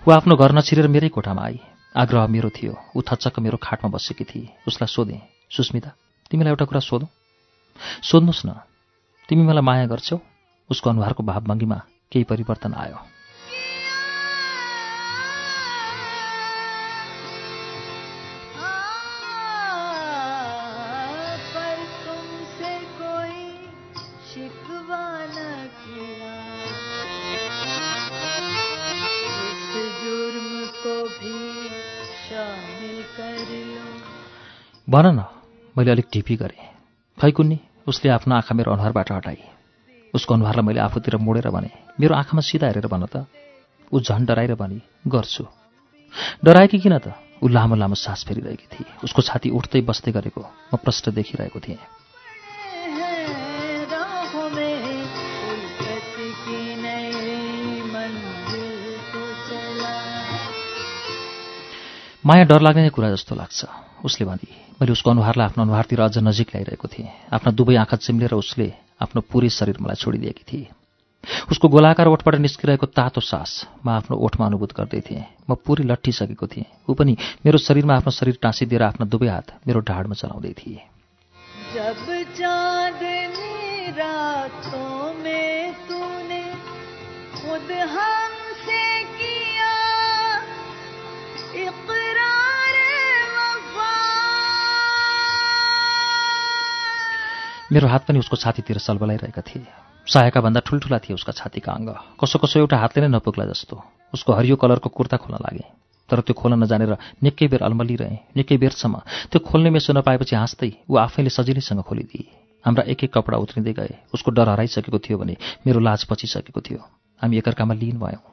ऊ 0.02 0.08
आफ्नो 0.10 0.34
घर 0.34 0.50
नछिरेर 0.50 0.88
मेरै 0.90 1.14
कोठामा 1.14 1.42
आई। 1.46 1.60
आग्रह 1.94 2.26
मेरो 2.26 2.50
थियो। 2.50 2.74
ऊ 2.74 2.98
थच्चक्क 3.06 3.38
मेरो 3.38 3.62
खाटमा 3.62 3.94
बसेकी 3.94 4.24
थिए। 4.26 4.50
उसलाई 4.66 4.90
सोधेँ 4.90 5.22
सुस्मिता 5.54 5.90
तिमीलाई 6.26 6.58
एउटा 6.58 6.64
कुरा 6.64 6.82
सोधौँ? 6.82 7.10
सोध्नुहोस् 8.02 8.46
न। 8.46 8.50
तिमी 9.28 9.46
मलाई 9.46 9.62
माया 9.62 9.86
गर्छौ? 9.86 10.18
उसको 10.70 10.90
अनुहारको 10.90 11.22
भावभङ्गीमा 11.22 11.78
केही 12.10 12.24
परिवर्तन 12.26 12.74
आयो। 12.74 13.11
भन 34.92 35.06
न 35.16 35.24
मैले 35.72 35.90
अलिक 35.90 36.06
ढिपी 36.12 36.34
गरेँ। 36.36 36.64
खै 37.18 37.30
कुन्नी 37.32 37.58
उसले 37.88 38.10
आफ्नो 38.12 38.34
आँखा 38.36 38.52
मेरो 38.52 38.72
अनुहारबाट 38.72 39.12
हटाए। 39.12 39.40
उसको 40.12 40.34
अनुहारलाई 40.34 40.64
मैले 40.68 40.80
आफूतिर 40.84 41.16
मोडेर 41.16 41.48
भने 41.48 41.96
मेरो 41.96 42.12
आँखामा 42.12 42.42
सिधा 42.44 42.66
हेरेर 42.68 42.86
भन 42.92 43.08
त। 43.08 43.24
ऊ 43.88 44.00
झन् 44.04 44.28
डराएर 44.28 44.52
भने 44.52 44.84
गर्छु। 45.08 45.44
डराएकी 46.44 46.78
किन 46.84 46.98
त? 46.98 47.08
ऊ 47.40 47.48
लामो 47.48 47.74
लामो 47.80 47.96
सास 47.96 48.28
फेरिरहेकी 48.28 48.68
थिए। 48.68 49.00
उसको 49.00 49.22
छाती 49.24 49.48
उठ्दै 49.56 49.80
बस्दै 49.80 50.12
गरेको 50.12 50.44
म 50.44 50.76
प्रष्ट 50.76 51.08
देखिरहेको 51.08 51.56
थिएँ। 51.56 51.80
माया 62.28 62.44
डर 62.44 62.60
लाग्ने 62.60 62.90
कुरा 62.92 63.08
जस्तो 63.16 63.34
लाग्छ। 63.34 63.60
उसले 64.04 64.26
भने 64.26 64.46
मैले 64.82 64.98
उसको 64.98 65.10
अनुहारलाई 65.14 65.46
आफ्नो 65.46 65.62
अनुहारतिर 65.62 66.00
अझ 66.02 66.18
नजिक 66.18 66.48
ल्याइरहेको 66.50 66.88
थिएँ। 66.90 67.30
आफ्ना 67.30 67.50
दुवै 67.54 67.76
आँखा 67.78 67.96
चिम्लेर 68.02 68.34
उसले 68.34 68.66
आफ्नो 68.98 69.20
पुरै 69.30 69.48
शरीर 69.48 69.78
मलाई 69.78 69.94
छोडिदिएकी 69.94 70.42
थिए। 70.42 70.66
उसको 71.54 71.66
गोलाकार 71.70 72.10
ओठबाट 72.10 72.34
निस्किरहेको 72.42 72.86
तातो 72.90 73.22
सास 73.22 73.78
म 73.86 74.02
आफ्नो 74.02 74.18
ओठमा 74.18 74.44
अनुभूत 74.50 74.74
गर्दै 74.74 75.00
थिएँ। 75.06 75.46
म 75.46 75.54
पुरै 75.54 75.86
लट्ठिसकेको 75.86 76.46
थिएँ। 76.50 76.66
ऊ 76.90 76.98
पनि 76.98 77.14
मेरो 77.46 77.62
शरीरमा 77.62 77.94
आफ्नो 78.02 78.10
शरीर 78.10 78.42
टाँसिदिएर 78.42 78.82
आफ्ना 78.82 79.06
दुवै 79.06 79.30
हात 79.30 79.46
मेरो 79.70 79.86
ढाडमा 79.86 80.18
चलाउँदै 80.18 80.52
थिए। 80.58 80.82
मेरो 97.72 97.88
हात 97.88 98.04
पनि 98.04 98.18
उसको 98.18 98.36
छातीतिर 98.36 98.78
सलबलाइरहेका 98.78 99.42
थिए। 99.48 99.64
सायका 100.04 100.40
भन्दा 100.44 100.60
ठुल्ठुला 100.60 100.98
थिए 101.08 101.16
उसका 101.16 101.32
छातीका 101.32 101.72
अङ्ग। 101.72 102.20
कसो 102.20 102.36
कसो 102.38 102.60
एउटा 102.60 102.76
हातले 102.76 103.00
नै 103.00 103.16
नपुग्ला 103.16 103.48
जस्तो। 103.48 103.80
उसको 104.12 104.30
हरियो 104.36 104.56
कलरको 104.60 104.88
कुर्ता 104.92 105.16
खोल्न 105.16 105.40
लागे। 105.40 105.64
तर 106.04 106.20
त्यो 106.20 106.36
खोल्न 106.36 106.60
नजानेर 106.60 106.92
निकै 107.24 107.48
बेर 107.48 107.64
अल्मलिरहे 107.64 108.36
निकै 108.36 108.56
बेरसम्म। 108.60 108.94
त्यो 109.32 109.40
खोल्ने 109.40 109.70
मेसो 109.72 109.92
नपाएपछि 109.96 110.36
हाँस्दै 110.36 110.70
ऊ 110.84 111.00
आफैले 111.00 111.32
सजिलैसँग 111.32 111.80
खोलिदिए। 111.88 112.28
हाम्रा 112.60 112.84
एक 112.92 113.08
एक 113.08 113.12
कपडा 113.16 113.40
उत्रिँदै 113.40 113.72
गए। 113.72 113.92
उसको 114.12 114.30
डर 114.36 114.52
हराइसकेको 114.52 114.98
थियो 115.00 115.16
भने 115.16 115.40
मेरो 115.64 115.80
लाज 115.80 116.04
पचिसकेको 116.12 116.60
थियो। 116.60 116.80
हामी 117.24 117.40
एकअर्कामा 117.40 117.72
लिन 117.72 117.96
भयौँ। 117.96 118.31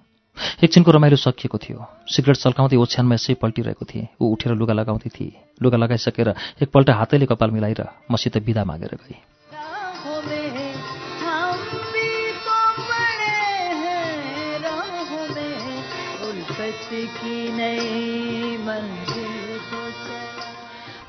एकछिनको 0.64 0.92
रमाइलो 0.92 1.18
सकिएको 1.18 1.58
थियो। 1.58 1.80
सिगरेट 2.08 2.36
सल्काउँदै 2.36 2.76
ओछ्यानमा 2.76 3.16
यसै 3.16 3.34
पल्टिरहेको 3.34 3.86
थिएँ। 3.86 4.08
ऊ 4.22 4.34
उठेर 4.34 4.54
लुगा 4.54 4.74
लगाउँदै 4.74 5.10
थिए। 5.10 5.32
लुगा 5.64 5.78
लगाइसकेर 5.78 6.30
एकपल्ट 6.62 6.90
हातैले 6.90 7.26
कपाल 7.26 7.52
मिलाएर 7.52 7.82
मसित 8.12 8.38
बिदा 8.44 8.64
मागेर 8.64 8.96
गए। 9.00 9.18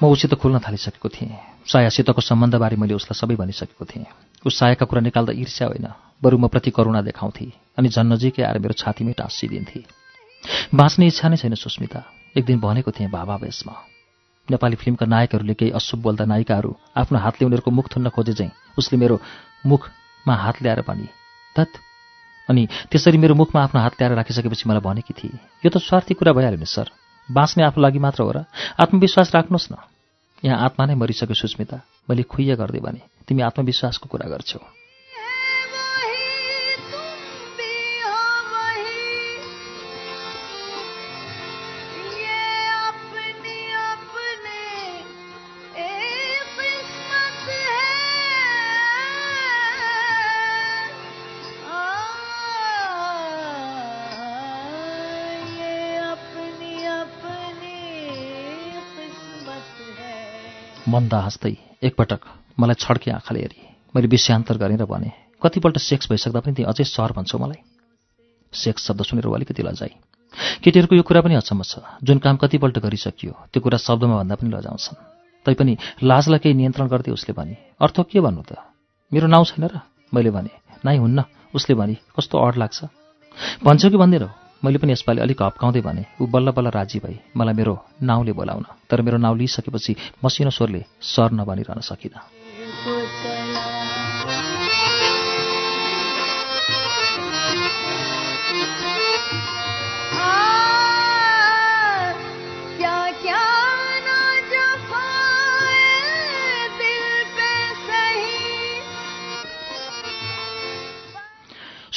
म 0.03 0.07
उसित 0.07 0.35
खोल्न 0.35 0.59
थालिसकेको 0.59 1.09
थिएँ। 1.09 1.37
सायासितको 1.67 2.21
सम्बन्धबारे 2.21 2.77
मैले 2.77 2.95
उसलाई 2.95 3.19
सबै 3.21 3.37
भनिसकेको 3.37 3.85
थिएँ। 3.85 4.07
उस 4.47 4.59
सायाका 4.59 4.87
कुरा 4.87 5.01
निकाल्दा 5.01 5.33
ईर्ष्या 5.37 5.69
होइन। 5.69 5.87
बरु 6.23 6.39
म 6.39 6.49
प्रति 6.49 6.71
करुणा 6.71 7.01
देखाउँथे 7.03 7.47
अनि 7.79 7.89
झन् 7.89 8.13
नजिकै 8.13 8.43
आएर 8.43 8.59
मेरो 8.59 8.75
छातीमै 8.77 9.13
टाँसिदिन्थे। 9.13 9.81
बाँच्ने 10.75 11.07
इच्छा 11.07 11.29
नै 11.29 11.37
छैन 11.37 11.55
सुस्मिता। 11.55 12.01
एक 12.37 12.45
दिन 12.45 12.61
भनेको 12.61 12.91
थिएँ 12.91 13.11
भावावेशमा 13.11 13.75
नेपाली 14.49 14.77
फिल्मका 14.77 15.07
नायकहरूले 15.07 15.55
केही 15.55 15.71
अशुभ 15.73 16.01
बोल्दा 16.03 16.25
नायिकाहरू 16.25 16.71
आफ्नो 16.97 17.19
हातले 17.19 17.47
उनीहरूको 17.47 17.71
मुख 17.71 17.87
थुन्न 17.93 18.09
खोजे 18.11 18.33
चाहिँ 18.33 18.53
उसले 18.79 18.99
मेरो 18.99 19.21
मुखमा 19.67 20.35
हात 20.35 20.63
ल्याएर 20.63 20.81
भने 20.89 21.09
तत् 21.57 21.79
अनि 22.49 22.67
त्यसरी 22.91 23.19
मेरो 23.19 23.35
मुखमा 23.35 23.63
आफ्नो 23.63 23.81
हात 23.81 23.95
ल्याएर 23.95 24.17
राखिसकेपछि 24.17 24.69
मलाई 24.69 24.83
भनेकी 24.83 25.15
थिए 25.15 25.39
यो 25.65 25.71
त 25.71 25.79
स्वार्थी 25.79 26.15
कुरा 26.15 26.33
भइहाल्यो 26.33 26.61
नि 26.61 26.67
सर। 26.67 26.91
बाँच्ने 27.29 27.63
आफू 27.65 27.81
लागि 27.81 27.99
मात्र 27.99 28.23
हो 28.23 28.33
र 28.33 28.39
आत्मविश्वास 28.81 29.35
राख्नुहोस् 29.35 29.71
न। 29.73 29.77
यहाँ 30.43 30.59
आत्मा 30.67 30.87
नै 30.87 30.95
मरिसक्यो 30.99 31.35
सुस्मिता। 31.35 31.79
मैले 32.11 32.23
खुइया 32.27 32.55
गर्दै 32.59 32.81
भने 32.81 33.01
तिमी 33.29 33.43
आत्मविश्वासको 33.43 34.07
कुरा 34.11 34.27
गर्छौ। 34.29 34.80
मन्दा 60.91 61.19
हाँस्दै 61.21 61.55
एकपटक 61.83 62.21
मलाई 62.59 62.77
छड्के 62.77 63.11
आँखाले 63.11 63.41
हेरी। 63.41 63.61
मैले 63.95 64.09
विषयान्तर 64.09 64.57
गरेँ 64.59 64.79
र 64.79 64.85
भने 64.85 65.11
कतिपल्ट 65.43 65.77
सेक्स 65.81 66.11
भइसक्दा 66.11 66.41
पनि 66.41 66.55
तिमी 66.55 66.69
अझै 66.69 66.85
सर 66.87 67.13
भन्छौ 67.17 67.39
मलाई? 67.39 67.61
सेक्स 68.53 68.81
शब्द 68.87 69.03
सुनेर 69.03 69.27
अलिकति 69.29 69.63
लजाइ 69.63 69.93
केटीहरूको 70.63 70.95
यो 70.97 71.03
कुरा 71.03 71.21
पनि 71.23 71.35
अचम्म 71.35 71.63
छ। 71.63 71.83
जुन 72.03 72.19
काम 72.19 72.37
कतिपल्ट 72.37 72.77
गरिसकियो 72.79 73.33
त्यो 73.51 73.61
कुरा 73.63 73.79
शब्दमा 73.79 74.15
भन्दा 74.21 74.35
पनि 74.35 74.51
लजाउँछन्। 74.51 74.99
तैपनि 75.47 75.73
लाजलाई 76.03 76.39
केही 76.39 76.55
नियन्त्रण 76.55 76.87
गर्दै 76.87 77.11
उसले 77.11 77.33
भने 77.35 77.55
अर्थ 77.81 77.97
के 78.11 78.21
भन्नु 78.21 78.43
त? 78.43 78.59
मेरो 79.13 79.27
नाउँ 79.27 79.45
छैन 79.47 79.65
र? 79.67 79.75
मैले 80.13 80.31
भने 80.31 80.53
नाइ 80.85 80.97
हुन्न। 80.99 81.25
उसले 81.55 81.75
भने 81.75 81.95
कस्तो 82.15 82.35
अड 82.39 82.55
लाग्छ? 82.63 82.79
भन्छौ 83.65 83.91
कि 83.91 83.97
भन्दैन 83.97 84.27
मैले 84.65 84.79
पनि 84.79 84.93
यसपालि 84.93 85.21
अलिक 85.21 85.43
हप्काउँदै 85.43 85.81
भने 85.81 86.05
ऊ 86.21 86.27
बल्ल 86.27 86.51
बल्ल 86.53 86.69
राजी 86.69 86.99
भई 87.01 87.17
मलाई 87.37 87.55
मेरो 87.55 87.75
नाउँले 88.03 88.33
बोलाउन। 88.33 88.65
तर 88.91 89.03
मेरो 89.03 89.19
नाउँ 89.19 89.37
लिइसकेपछि 89.39 89.97
मसिनो 90.25 90.51
स्वरले 90.51 90.85
सर 91.01 91.33
नभनिरहन 91.33 91.81
सकिनँ। 91.81 93.40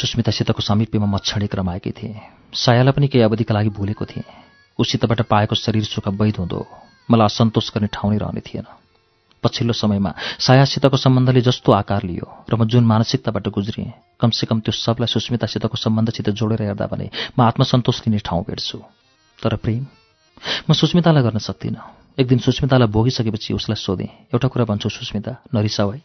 सुस्मितासितको 0.03 0.61
समीप्यमा 0.61 1.07
मच्छडे 1.07 1.47
क्रमाएकी 1.47 1.91
थिएँ। 1.95 2.19
सायालाई 2.51 2.91
पनि 2.91 3.07
केही 3.07 3.23
अवधिका 3.23 3.53
लागि 3.55 3.69
भुलेको 3.71 4.05
थिएँ। 4.05 4.27
उसितबाट 4.79 5.21
पाएको 5.31 5.55
शरीर 5.55 5.83
सुख 5.87 6.07
वैध 6.11 6.37
हुँदो 6.43 6.59
मलाई 7.07 7.25
असन्तोष 7.25 7.71
गर्ने 7.71 7.87
ठाउँ 7.87 8.11
नै 8.11 8.17
रहने 8.19 8.41
थिएन। 8.43 8.67
पछिल्लो 9.43 9.73
समयमा 9.73 10.11
सायासितको 10.39 10.97
सम्बन्धले 10.97 11.41
जस्तो 11.41 11.71
आकार 11.71 12.03
लियो 12.03 12.27
र 12.51 12.55
म 12.55 12.67
जुन 12.67 12.83
मानसिकताबाट 12.83 13.47
गुज्रिएँ 13.47 14.19
कमसेकम 14.19 14.59
त्यो 14.59 14.71
सबलाई 14.75 15.07
सुस्मितासितको 15.07 15.77
सम्बन्धसित 15.79 16.29
जोडेर 16.35 16.61
हेर्दा 16.67 16.87
भने 16.91 17.07
म 17.39 17.41
आत्मसन्तोष 17.47 18.07
लिने 18.07 18.19
ठाउँ 18.27 18.43
भेट्छु। 18.43 18.77
तर 19.39 19.55
प्रेम? 19.55 19.83
म 20.67 20.73
सुस्मितालाई 20.73 21.23
गर्न 21.23 21.39
सक्दिनँ। 21.39 21.79
एक 22.19 22.27
दिन 22.27 22.39
सुस्मितालाई 22.43 22.87
भोगिसकेपछि 22.91 23.53
उसलाई 23.55 23.79
सोधेँ 23.79 24.11
एउटा 24.35 24.47
कुरा 24.47 24.65
भन्छौ 24.67 24.89
सुस्मिता 24.89 25.31
नरिसाउ 25.55 25.91
है? 25.91 26.01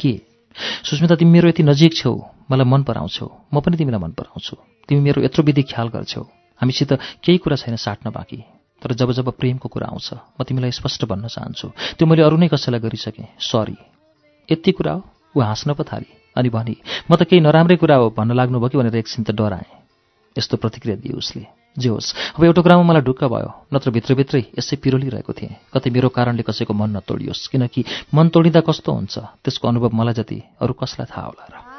के? 0.00 0.12
सुस्मिता 0.56 1.14
तिमी 1.16 1.30
मेरो 1.30 1.48
यति 1.48 1.62
नजिक 1.62 1.94
छेउ 1.94 2.14
मलाई 2.50 2.66
मन 2.66 2.82
पराउँछौ। 2.82 3.26
म 3.54 3.60
पनि 3.60 3.76
तिमीलाई 3.76 4.00
मन 4.00 4.12
पराउँछु। 4.18 4.56
तिमी 4.88 5.00
मेरो 5.00 5.22
यत्रो 5.22 5.44
विधि 5.44 5.62
ख्याल 5.62 5.88
गर्छौ। 5.88 6.22
हामीसित 6.60 6.92
केही 7.24 7.38
कुरा 7.38 7.56
छैन 7.56 7.76
साट्न 7.76 8.10
बाँकी। 8.10 8.40
तर 8.82 8.92
जब 8.92 9.12
जब 9.12 9.28
प्रेमको 9.30 9.68
कुरा 9.68 9.86
आउँछ 9.86 10.08
म 10.40 10.44
तिमीलाई 10.44 10.70
स्पष्ट 10.70 11.04
भन्न 11.04 11.28
चाहन्छु। 11.28 11.68
त्यो 11.98 12.06
मैले 12.06 12.22
अरू 12.22 12.36
नै 12.36 12.48
कसैलाई 12.48 12.80
गरिसकेँ। 12.80 13.28
सरी 13.38 13.76
यति 14.48 14.72
कुरा 14.72 14.92
हो। 14.92 15.02
ऊ 15.36 15.40
हाँस्न 15.40 15.74
पो 15.74 15.84
थाली 15.84 16.10
अनि 16.36 16.48
भनी 16.48 16.76
म 17.10 17.16
त 17.16 17.22
केही 17.30 17.40
नराम्रै 17.40 17.76
कुरा 17.76 17.96
हो 17.96 18.10
भन्न 18.10 18.34
लाग्नुभयो 18.34 18.68
कि? 18.68 18.78
भनेर 18.78 18.96
एकछिन 18.96 19.24
त 19.24 19.30
डराएँ। 19.30 19.70
यस्तो 20.38 20.56
प्रतिक्रिया 20.56 20.96
दिए 20.96 21.12
उसले। 21.12 21.59
जे 21.78 21.88
होस् 21.88 22.34
अब 22.36 22.44
एउटा 22.44 22.62
कुरामा 22.62 22.82
मलाई 22.82 23.02
ढुक्क 23.02 23.24
भयो। 23.24 23.50
नत्र 23.74 23.90
भित्रभित्रै 23.90 24.42
यसै 24.58 24.76
पिरोलिरहेको 24.82 25.32
थिएँ। 25.32 25.54
कतै 25.74 25.90
मेरो 25.90 26.08
कारणले 26.10 26.42
कसैको 26.42 26.74
मन 26.74 26.96
नतोडियोस्। 26.98 27.48
किनकि 27.48 27.84
मन 28.14 28.28
तोडिँदा 28.34 28.60
कस्तो 28.66 28.90
हुन्छ? 28.92 29.14
त्यसको 29.44 29.68
अनुभव 29.68 29.90
मलाई 29.94 30.14
जति 30.18 30.38
अरू 30.60 30.72
कसलाई 30.74 31.06
थाहा 31.06 31.26
होला 31.30 31.44
र। 31.46 31.69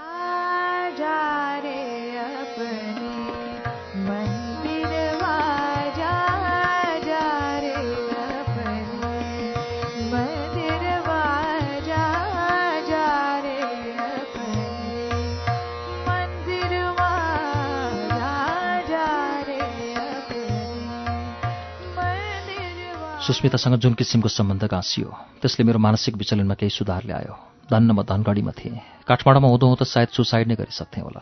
सुस्मितासँग 23.21 23.75
जुन 23.77 23.93
किसिमको 23.93 24.29
सम्बन्ध 24.29 24.63
गाँसियो 24.65 25.09
त्यसले 25.41 25.63
मेरो 25.65 25.79
मानसिक 25.79 26.15
विचलनमा 26.17 26.53
केही 26.57 26.73
सुधार 26.73 27.05
ल्यायो। 27.05 27.33
धन्न 27.69 27.91
म 27.93 28.01
धनगढीमा 28.01 28.51
थिएँ। 28.57 29.05
काठमाडौँमा 29.05 29.47
हुँदो 29.47 29.67
हुँदो 29.67 29.85
सायद 29.85 30.09
सुसाइड 30.09 30.47
नै 30.49 30.55
गरिसक्थेँ 30.57 31.03
होला। 31.05 31.21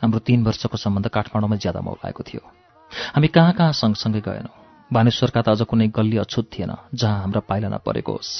हाम्रो 0.00 0.20
तीन 0.24 0.40
वर्षको 0.40 0.76
सम्बन्ध 0.80 1.08
काठमाडौँमै 1.12 1.58
ज्यादा 1.60 1.80
मौलाएको 1.84 2.22
थियो। 2.24 2.40
हामी 3.12 3.28
कहाँ 3.28 3.52
कहाँ 3.52 3.72
सँगसँगै 3.76 4.20
गएनौँ। 4.24 4.56
बानेश्वरका 4.88 5.40
त 5.44 5.48
अझ 5.52 5.68
कुनै 5.68 5.88
गल्ली 5.92 6.16
अछुत 6.24 6.48
थिएन 6.48 6.72
जहाँ 6.96 7.20
हाम्रा 7.20 7.40
पाइला 7.44 7.68
नपरेको 7.76 8.12
होस् 8.16 8.32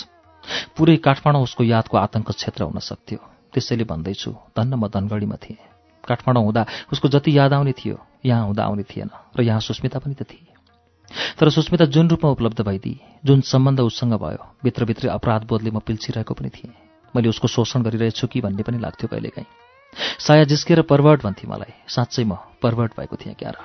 पुरै 0.72 0.96
काठमाडौँ 1.04 1.44
उसको 1.44 1.62
यादको 1.64 1.96
आतङ्क 2.00 2.32
क्षेत्र 2.32 2.64
हुन 2.64 2.80
सक्थ्यो। 2.80 3.20
त्यसैले 3.52 3.84
भन्दैछु 3.84 4.32
धन्न 4.56 4.80
म 4.80 4.88
धनगढीमा 4.88 5.36
थिएँ। 5.44 5.60
काठमाडौँ 6.08 6.44
हुँदा 6.44 6.62
उसको 6.88 7.12
जति 7.12 7.36
याद 7.36 7.52
आउने 7.52 7.72
थियो 7.76 8.00
यहाँ 8.24 8.48
हुँदा 8.48 8.64
आउने 8.64 8.84
थिएन। 8.88 9.10
र 9.36 9.42
यहाँ 9.44 9.60
सुस्मिता 9.60 10.00
पनि 10.00 10.16
त 10.16 10.24
थिए। 10.24 10.53
तर 11.38 11.50
सुस्मिता 11.50 11.84
जुन 11.84 12.08
रूपमा 12.08 12.30
उपलब्ध 12.30 12.60
भइदिए 12.60 12.98
जुन 13.24 13.40
सम्बन्ध 13.40 13.80
उसँग 13.80 14.14
भयो 14.22 14.46
भित्रभित्रै 14.64 15.10
अपराध 15.10 15.44
बोधले 15.44 15.70
म 15.70 15.78
पिल्छिरहेको 15.78 16.34
पनि 16.34 16.48
थिएँ। 16.48 16.72
मैले 17.16 17.28
उसको 17.28 17.48
शोषण 17.48 17.82
गरिरहेछु 17.82 18.26
कि 18.26 18.40
भन्ने 18.40 18.62
पनि 18.62 18.78
लाग्थ्यो 18.78 19.08
कहिलेकाहीँ। 19.08 19.46
साया 20.18 20.44
जिस्केर 20.44 20.82
पर्वर्ट 20.82 21.22
भन्थे 21.22 21.48
मलाई 21.48 21.72
साँच्चै 21.88 22.24
म 22.24 22.34
पर्वर्ट 22.62 22.92
भएको 22.98 23.16
थिएँ 23.16 23.34
क्यार। 23.34 23.56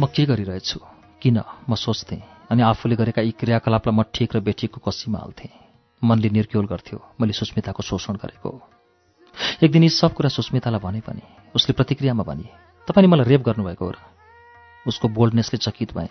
म 0.00 0.06
के 0.14 0.24
गरिरहेछु? 0.26 0.97
किन 1.22 1.38
म 1.68 1.74
सोच्थेँ 1.74 2.22
अनि 2.50 2.62
आफूले 2.62 2.96
गरेका 2.96 3.22
यी 3.22 3.32
क्रियाकलापलाई 3.34 3.94
म 3.94 4.02
ठिक 4.14 4.36
र 4.36 4.40
बेठिकको 4.40 4.80
कसीमा 4.80 5.18
हाल्थेँ। 5.18 5.50
मनले 6.02 6.28
निर्क्योल 6.30 6.66
गर्थ्यो। 6.66 6.98
मैले 7.20 7.32
सुस्मिताको 7.32 7.82
शोषण 7.82 8.14
गरेको। 8.22 8.50
एक 9.62 9.70
दिन 9.72 9.82
यी 9.82 9.88
सब 9.90 10.14
कुरा 10.14 10.28
सुस्मितालाई 10.30 10.80
भने 10.80 11.00
पनि 11.02 11.22
उसले 11.54 11.72
प्रतिक्रियामा 11.74 12.22
भने 12.22 12.46
तपाईँले 12.88 13.08
मलाई 13.10 13.26
रेप 13.26 13.42
गर्नुभएको 13.42 13.84
हो 13.84 13.90
र? 13.90 13.98
उसको 14.86 15.08
बोल्डनेसले 15.08 15.58
चकित 15.58 15.92
भएँ। 15.92 16.08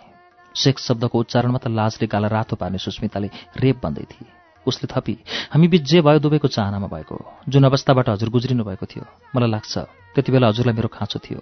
सेक्स 0.56 0.88
शब्दको 0.88 1.20
उच्चारणमा 1.20 1.60
त 1.64 1.68
लाजले 1.70 2.08
गाला 2.08 2.28
रातो 2.28 2.56
पार्ने 2.60 2.78
सुस्मिताले 2.78 3.30
रेप 3.58 3.78
भन्दै 3.80 4.06
थिए। 4.12 4.28
उसले 4.66 4.88
थपी 4.92 5.16
हामी 5.56 5.68
बिच 5.68 5.84
जे 5.88 6.02
भयो 6.02 6.20
दुवैको 6.20 6.48
चाहनामा 6.48 6.88
भएको 6.92 7.16
जुन 7.48 7.64
अवस्थाबाट 7.64 8.10
हजुर 8.10 8.30
गुज्रिनु 8.30 8.64
भएको 8.68 8.86
थियो 8.86 9.06
मलाई 9.36 9.50
लाग्छ 9.50 9.74
त्यति 10.14 10.32
बेला 10.32 10.48
हजुरलाई 10.48 10.76
मेरो 10.76 10.90
खाँचो 10.92 11.20
थियो। 11.24 11.42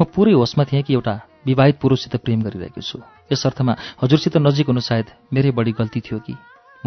म 0.00 0.04
पुरै 0.04 0.32
होसमा 0.32 0.64
थिएँ 0.66 0.82
कि 0.82 0.94
एउटा 0.94 1.14
विवाहित 1.46 1.78
पुरुषसित 1.78 2.16
प्रेम 2.16 2.42
गरिरहेको 2.42 2.80
छु। 2.80 2.98
यस 3.32 3.46
अर्थमा 3.46 3.76
हजुरसित 4.02 4.36
नजिक 4.36 4.66
हुनु 4.66 4.80
सायद 4.80 5.06
मेरै 5.32 5.50
बढी 5.54 5.72
गल्ती 5.72 6.00
थियो 6.00 6.18
कि? 6.18 6.34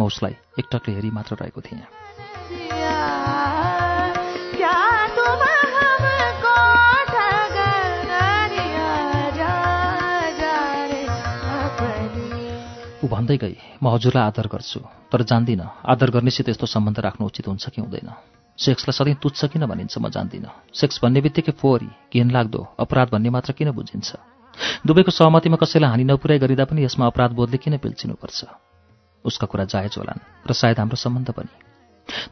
म 0.00 0.04
उसलाई 0.04 0.36
एकटकले 0.60 0.94
हेरी 0.94 1.10
मात्र 1.10 1.36
रहेको 1.40 1.60
थिएँ। 1.60 1.88
ऊ 13.00 13.08
भन्दै 13.08 13.36
गई 13.36 13.56
म 13.82 13.88
हजुरलाई 13.88 14.24
आदर 14.28 14.46
गर्छु 14.46 14.80
तर 15.08 15.22
जान्दिनँ। 15.24 15.68
आदर 15.88 16.10
गर्नेसित 16.10 16.48
यस्तो 16.48 16.66
सम्बन्ध 16.66 17.00
राख्नु 17.00 17.26
उचित 17.26 17.48
हुन्छ 17.48 17.68
कि 17.72 17.80
हुँदैन। 17.80 18.12
सेक्सलाई 18.58 18.92
सधैँ 18.92 19.16
तुच्छ 19.24 19.40
किन 19.44 19.64
भनिन्छ 19.66 19.96
म 19.98 20.12
जान्दिनँ। 20.12 20.52
सेक्स 20.76 21.00
भन्ने 21.02 21.20
बित्तिकै 21.24 21.52
फोहोरी 21.56 21.88
घिनलाग्दो 22.12 22.60
अपराध 22.76 23.08
भन्ने 23.08 23.30
मात्र 23.32 23.52
किन 23.56 23.72
बुझिन्छ? 23.72 24.39
दुवैको 24.86 25.10
सहमतिमा 25.10 25.56
कसैलाई 25.56 25.90
हानि 25.90 26.04
नपुर्याइ 26.04 26.38
गरिँदा 26.38 26.64
पनि 26.64 26.84
यसमा 26.84 27.06
अपराध 27.06 27.32
बोधले 27.32 27.58
किन 27.58 27.76
पिल्चिनुपर्छ 27.78 28.44
उसका 29.24 29.46
कुरा 29.46 29.64
जायज 29.64 29.94
होलान् 29.98 30.20
र 30.48 30.52
सायद 30.52 30.78
हाम्रो 30.78 30.96
सम्बन्ध 30.96 31.30
पनि। 31.30 31.52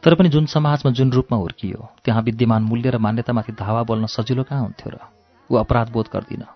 तर 0.03 0.15
पनि 0.15 0.29
जुन 0.29 0.45
समाजमा 0.45 0.91
जुन 0.91 1.11
रूपमा 1.11 1.37
हुर्कियो 1.37 1.79
त्यहाँ 2.05 2.21
विद्यमान 2.21 2.61
मूल्य 2.63 2.89
र 2.89 2.97
मान्यतामाथि 2.97 3.51
धावा 3.53 3.83
बोल्न 3.83 4.05
सजिलो 4.05 4.43
कहाँ 4.43 4.61
हुन्थ्यो 4.61 4.89
र? 4.89 4.97
ऊ 5.49 5.55
अपराध 5.55 5.89
बोध 5.91 6.07
गर्दिनँ। 6.13 6.47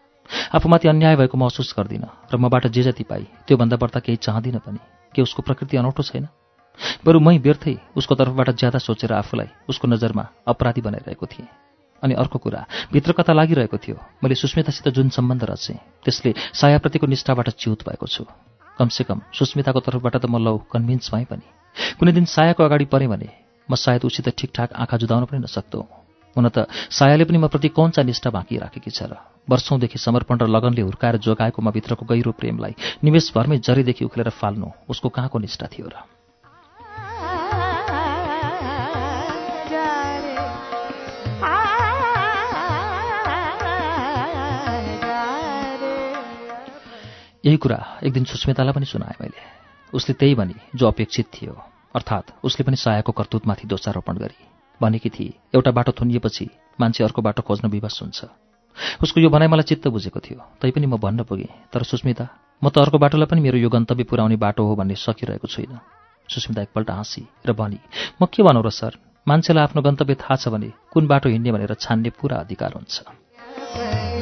आफूमाथि 0.56 0.88
अन्याय 0.88 1.16
भएको 1.16 1.38
महसुस 1.38 1.74
गर्दिनँ 1.78 2.10
र 2.34 2.38
मबाट 2.38 2.68
जे 2.68 2.84
जति 2.84 3.04
पाइ 3.04 3.24
त्योभन्दा 3.48 3.78
बढ्ता 3.78 4.00
केही 4.00 4.18
चाहदिनँ 4.18 4.62
पनि 4.66 4.80
के 5.14 5.22
उसको 5.22 5.42
प्रकृति 5.42 5.78
अनौठो 5.78 6.04
छैन? 6.04 6.28
बरु 7.06 7.20
मै 7.20 7.38
व्यर्थै 7.38 7.76
उसको 7.96 8.16
तर्फबाट 8.16 8.50
ज्यादा 8.58 8.80
सोचेर 8.80 9.14
आफूलाई 9.14 9.50
उसको 9.70 9.88
नजरमा 9.88 10.26
अपराधी 10.48 10.82
बनाइरहेको 10.82 11.26
थिएँ। 11.26 11.63
अनि 12.04 12.14
अर्को 12.14 12.38
कुरा 12.40 12.62
भित्र 12.92 13.12
कता 13.16 13.34
लागिरहेको 13.34 13.78
थियो। 13.78 13.98
मैले 14.24 14.36
सुस्मितासित 14.36 14.88
जुन 14.92 15.10
सम्बन्ध 15.10 15.44
रचेँ 15.44 15.80
त्यसले 16.04 16.34
सायाप्रतिको 16.54 17.08
निष्ठाबाट 17.08 17.50
च्युत 17.56 17.88
भएको 17.88 18.08
छु। 18.08 18.24
कमसेकम 18.80 19.22
सुस्मिताको 19.32 19.80
तर्फबाट 19.80 20.16
त 20.18 20.26
म 20.28 20.38
लौ 20.38 20.58
कन्भिन्स 20.68 21.12
भएँ 21.14 21.26
पनि। 21.26 21.46
कुनै 22.00 22.12
दिन 22.12 22.26
सायाको 22.26 22.64
अगाडि 22.64 22.86
परेँ 22.92 23.08
भने 23.08 23.30
म 23.70 23.76
सायद 23.76 24.04
उसित 24.04 24.30
ठिकठाक 24.30 24.74
आँखा 24.76 24.98
जुदाउन 24.98 25.26
पनि 25.26 25.40
नसक्दो। 25.48 25.80
हुन 26.36 26.50
त 26.50 26.66
सायाले 26.90 27.24
पनि 27.30 27.38
म 27.38 27.48
प्रति 27.48 27.70
कौन 27.78 27.92
चा 27.94 28.02
निष्ठा 28.04 28.30
बाँकी 28.34 28.58
राखेकी 28.58 28.92
छ 28.92 29.06
र 29.06 29.22
वर्षौँदेखि 29.46 29.98
समर्पण 29.98 30.38
र 30.42 30.48
लगनले 30.50 30.82
हुर्काएर 30.82 31.18
जोगाएको 31.22 31.62
म 31.62 31.70
भित्रको 31.70 32.06
गहिरो 32.10 32.32
प्रेमलाई 32.34 32.74
निमेषभरमै 33.06 33.58
जरीदेखि 33.62 34.06
उखेलेर 34.06 34.30
फाल्नु 34.34 34.68
उसको 34.90 35.10
कहाँको 35.10 35.40
निष्ठा 35.40 35.68
थियो 35.70 35.88
र? 35.88 35.96
यही 47.44 47.58
कुरा 47.58 47.78
एक 48.04 48.14
दिन 48.14 48.24
सुस्मितालाई 48.24 48.74
पनि 48.74 48.86
सुनाएँ 48.86 49.16
मैले। 49.22 49.42
उसले 49.94 50.14
त्यही 50.16 50.36
भनी 50.36 50.56
जो 50.76 50.88
अपेक्षित 50.88 51.28
थियो 51.34 51.54
अर्थात् 51.96 52.32
उसले 52.40 52.64
पनि 52.64 52.76
सायाको 52.76 53.12
कर्तुतमाथि 53.12 53.68
दोषारोपण 53.68 54.18
गरी 54.18 54.40
भनेकी 54.82 55.10
थिए 55.10 55.34
एउटा 55.56 55.72
बाटो 55.72 55.92
थुनिएपछि 55.92 56.48
मान्छे 56.80 57.04
अर्को 57.04 57.22
बाटो 57.22 57.42
खोज्न 57.44 57.68
विवश 57.68 58.02
हुन्छ। 58.02 58.20
उसको 59.04 59.20
यो 59.20 59.30
भनाइ 59.30 59.48
मलाई 59.48 59.64
चित्त 59.70 59.88
बुझेको 59.88 60.20
थियो 60.20 60.40
तैपनि 60.62 60.88
म 60.88 60.98
भन्न 60.98 61.24
पुगेँ 61.28 61.52
तर 61.68 61.84
सुस्मिता 61.84 62.28
म 62.64 62.70
त 62.72 62.78
अर्को 62.80 62.98
बाटोलाई 62.98 63.28
पनि 63.28 63.42
मेरो 63.44 63.58
यो 63.60 63.70
गन्तव्य 63.70 64.04
पुर्याउने 64.08 64.40
बाटो 64.40 64.64
हो 64.64 64.76
भन्ने 64.80 64.96
सकिरहेको 64.96 65.48
छुइनँ 65.48 65.84
सुस्मिता 66.30 66.62
एकपल्ट 66.64 66.90
हाँसी 66.96 67.28
र 67.44 67.54
भनी 67.54 67.80
म 68.24 68.26
के 68.32 68.40
भनौँ 68.40 68.64
र 68.64 68.72
सर 68.72 68.96
मान्छेलाई 69.28 69.64
आफ्नो 69.64 69.82
गन्तव्य 69.84 70.16
थाहा 70.16 70.36
छ 70.40 70.48
भने 70.48 70.72
कुन 70.96 71.08
बाटो 71.12 71.30
हिँड्ने 71.30 71.52
भनेर 71.52 71.76
छान्ने 71.76 72.10
पुरा 72.16 72.38
अधिकार 72.48 72.72
हुन्छ। 72.80 74.13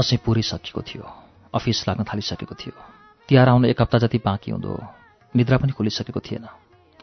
दसैँ 0.00 0.18
पुरै 0.24 0.42
सकिएको 0.42 0.80
थियो। 0.80 1.04
अफिस 1.54 1.88
लाग्न 1.88 2.04
थालिसकेको 2.08 2.54
थियो। 2.54 2.72
तिहार 3.28 3.48
आउन 3.48 3.64
एक 3.64 3.80
हप्ता 3.82 3.98
जति 3.98 4.18
बाँकी 4.24 4.50
हुँदो 4.50 4.72
निद्रा 5.36 5.58
पनि 5.58 5.72
खुलिसकेको 5.72 6.20
थिएन। 6.20 6.48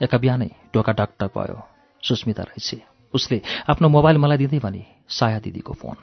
एका 0.02 0.18
बिहानै 0.18 0.50
ढोका 0.74 0.94
डाक्टर 0.94 1.30
भयो। 1.38 1.62
सुस्मिता 2.04 2.44
रहेछ। 2.44 2.82
उसले 3.14 3.42
आफ्नो 3.70 3.90
मोबाइल 3.90 4.18
मलाई 4.18 4.38
दिँदै 4.38 4.60
भने 4.60 4.86
साया 5.10 5.40
दिदीको 5.40 5.74
फोन। 5.74 5.96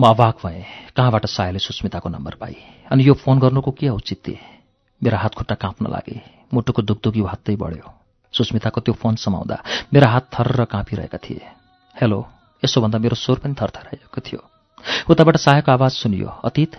म 0.00 0.04
अवाक 0.04 0.36
भएँ। 0.46 0.71
कहाँबाट 0.96 1.26
सायाले 1.26 1.58
सुस्मिताको 1.58 2.08
नम्बर 2.08 2.34
पाए 2.34 2.54
अनि 2.92 3.04
यो 3.04 3.14
फोन 3.14 3.38
गर्नुको 3.40 3.70
के 3.70 3.88
औचित्य? 3.88 4.38
मेरा 5.02 5.18
हात 5.18 5.34
खुट्टा 5.34 5.54
काँप्न 5.54 5.88
लागे। 5.88 6.20
मुटुको 6.54 6.82
दुखदुखी 6.82 7.20
हात्तै 7.24 7.56
बढ्यो। 7.56 7.88
सुस्मिताको 8.34 8.80
त्यो 8.80 8.94
फोन 8.94 9.16
समाउँदा 9.16 9.56
मेरा 9.88 10.08
हात 10.08 10.28
थर्र 10.34 10.64
काँपिरहेका 10.64 11.18
थिए। 11.18 11.40
हेलो 11.96 12.18
यसो 12.64 12.80
भन्दा 12.80 12.98
मेरो 12.98 13.16
स्वर 13.16 13.38
पनि 13.40 13.54
थरथराएको 13.56 14.20
थियो। 14.20 14.40
उताबाट 15.08 15.36
सायाको 15.36 15.72
आवाज 15.72 15.92
सुनियो। 15.92 16.28
अतीत 16.44 16.76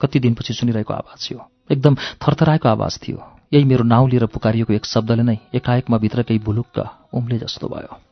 कति 0.00 0.18
दिनपछि 0.18 0.54
सुनिरहेको 0.54 0.94
आवाज 0.94 1.28
यो। 1.32 1.38
एकदम 1.70 1.94
थरथराएको 1.94 2.68
आवाज 2.68 2.98
थियो। 2.98 3.22
यही 3.54 3.64
मेरो 3.64 3.84
नाउँ 3.84 4.10
लिएर 4.10 4.26
पुकारिएको 4.26 4.72
एक 4.72 4.84
शब्दले 4.84 5.22
नै 5.22 5.38
एकाएक 5.54 5.90
म 5.90 5.98
भित्र 5.98 6.22
केही 6.26 6.42
भुलुक्क 6.42 6.78
उम्ले 7.14 7.38
जस्तो 7.38 7.68
भयो। 7.68 8.07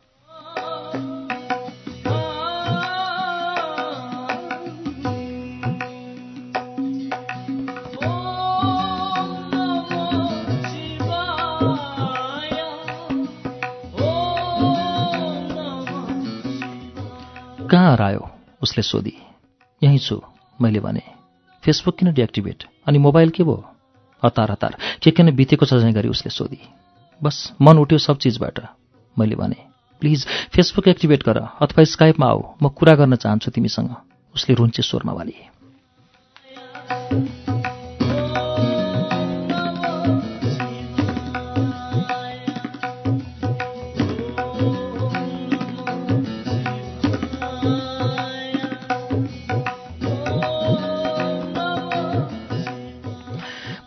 कहाँ 17.67 17.93
हरायो? 17.93 18.31
उसले 18.63 18.83
सोधी। 18.83 19.13
यहीँ 19.83 19.99
छु 19.99 20.23
मैले 20.63 20.81
भने। 20.81 21.03
फेसबुक 21.63 21.99
किन 21.99 22.13
डिएक्टिभेट? 22.13 22.65
अनि 22.87 22.99
मोबाइल 22.99 23.31
के 23.31 23.43
भयो? 23.43 23.65
हतार 24.25 24.51
हतार। 24.51 24.77
के 25.03 25.11
किन 25.11 25.37
बितेको 25.37 25.67
छ 25.67 25.75
झैँ 25.75 25.93
गरी 25.93 26.09
उसले 26.09 26.31
सोधी। 26.31 26.59
बस 27.23 27.53
मन 27.61 27.79
उठ्यो 27.79 27.99
सब 27.99 28.19
चिजबाट। 28.19 28.61
मैले 29.19 29.37
भने 29.37 29.57
प्लिज 30.01 30.27
फेसबुक 30.27 30.89
एक्टिभेट 30.89 31.23
गर 31.23 31.39
अथवा 31.39 31.85
स्काइपमा 31.85 32.27
आऊ। 32.27 32.43
म 32.63 32.69
कुरा 32.69 32.95
गर्न 32.95 33.17
चाहन्छु 33.17 33.51
तिमीसँग। 33.51 33.95
उसले 34.35 34.55
रुन्चे 34.55 34.83
स्वरमा 34.83 35.13
वाली। 35.13 35.35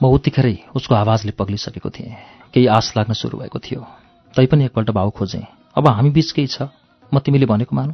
उत्तिखेरै 0.10 0.58
उसको 0.76 0.96
आवाजले 0.96 1.32
पग्लिसकेको 1.32 1.90
थिएँ। 1.90 2.16
केही 2.54 2.66
आश 2.68 2.94
लाग्न 2.98 3.14
सुरु 3.14 3.38
भएको 3.38 3.60
थियो। 3.60 3.82
तैपनि 4.34 4.66
एकपल्ट 4.66 4.90
भाउ 4.92 5.10
खोजेँ। 5.10 5.46
अब 5.78 5.88
हामी 5.88 6.10
बिच 6.10 6.32
केही 6.32 6.48
छ। 6.48 6.70
म 7.14 7.20
तिमीले 7.20 7.46
भनेको 7.46 7.76
मानु। 7.76 7.94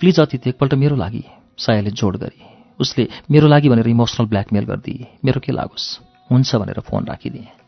प्लिज 0.00 0.20
अतिथि 0.20 0.50
एकपल्ट 0.50 0.74
मेरो 0.74 0.96
लागि 0.96 1.24
सायाले 1.58 1.90
जोड 1.90 2.16
गरी। 2.16 2.40
उसले 2.80 3.08
मेरो 3.30 3.46
लागि 3.48 3.68
भनेर 3.68 3.88
इमोसनल 3.88 4.26
ब्ल्याकमेल 4.26 4.64
गरिदिए। 4.64 5.06
मेरो 5.24 5.40
के 5.40 5.52
लागोस्? 5.52 5.86
हुन्छ 6.30 6.54
भनेर 6.56 6.80
फोन 6.80 7.04
राखिदिएँ। 7.06 7.65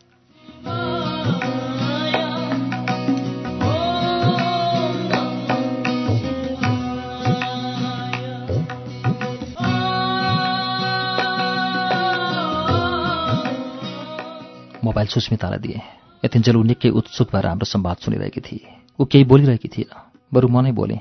मोबाइल 14.98 15.14
सुस्मितालाई 15.14 15.58
दिएँ। 15.62 15.80
यतिन्जेल 16.26 16.56
ऊ 16.58 16.62
निकै 16.66 16.90
उत्सुक 16.90 17.30
भएर 17.30 17.46
हाम्रो 17.46 17.66
संवाद 17.70 17.96
सुनिरहेकी 18.02 18.40
थिए। 18.42 18.66
ऊ 18.98 19.04
केही 19.06 19.24
बोलिरहेकी 19.30 19.68
थिएन 19.70 19.94
बरु 20.34 20.48
म 20.50 20.58
नै 20.66 20.74
बोलेँ 20.74 20.98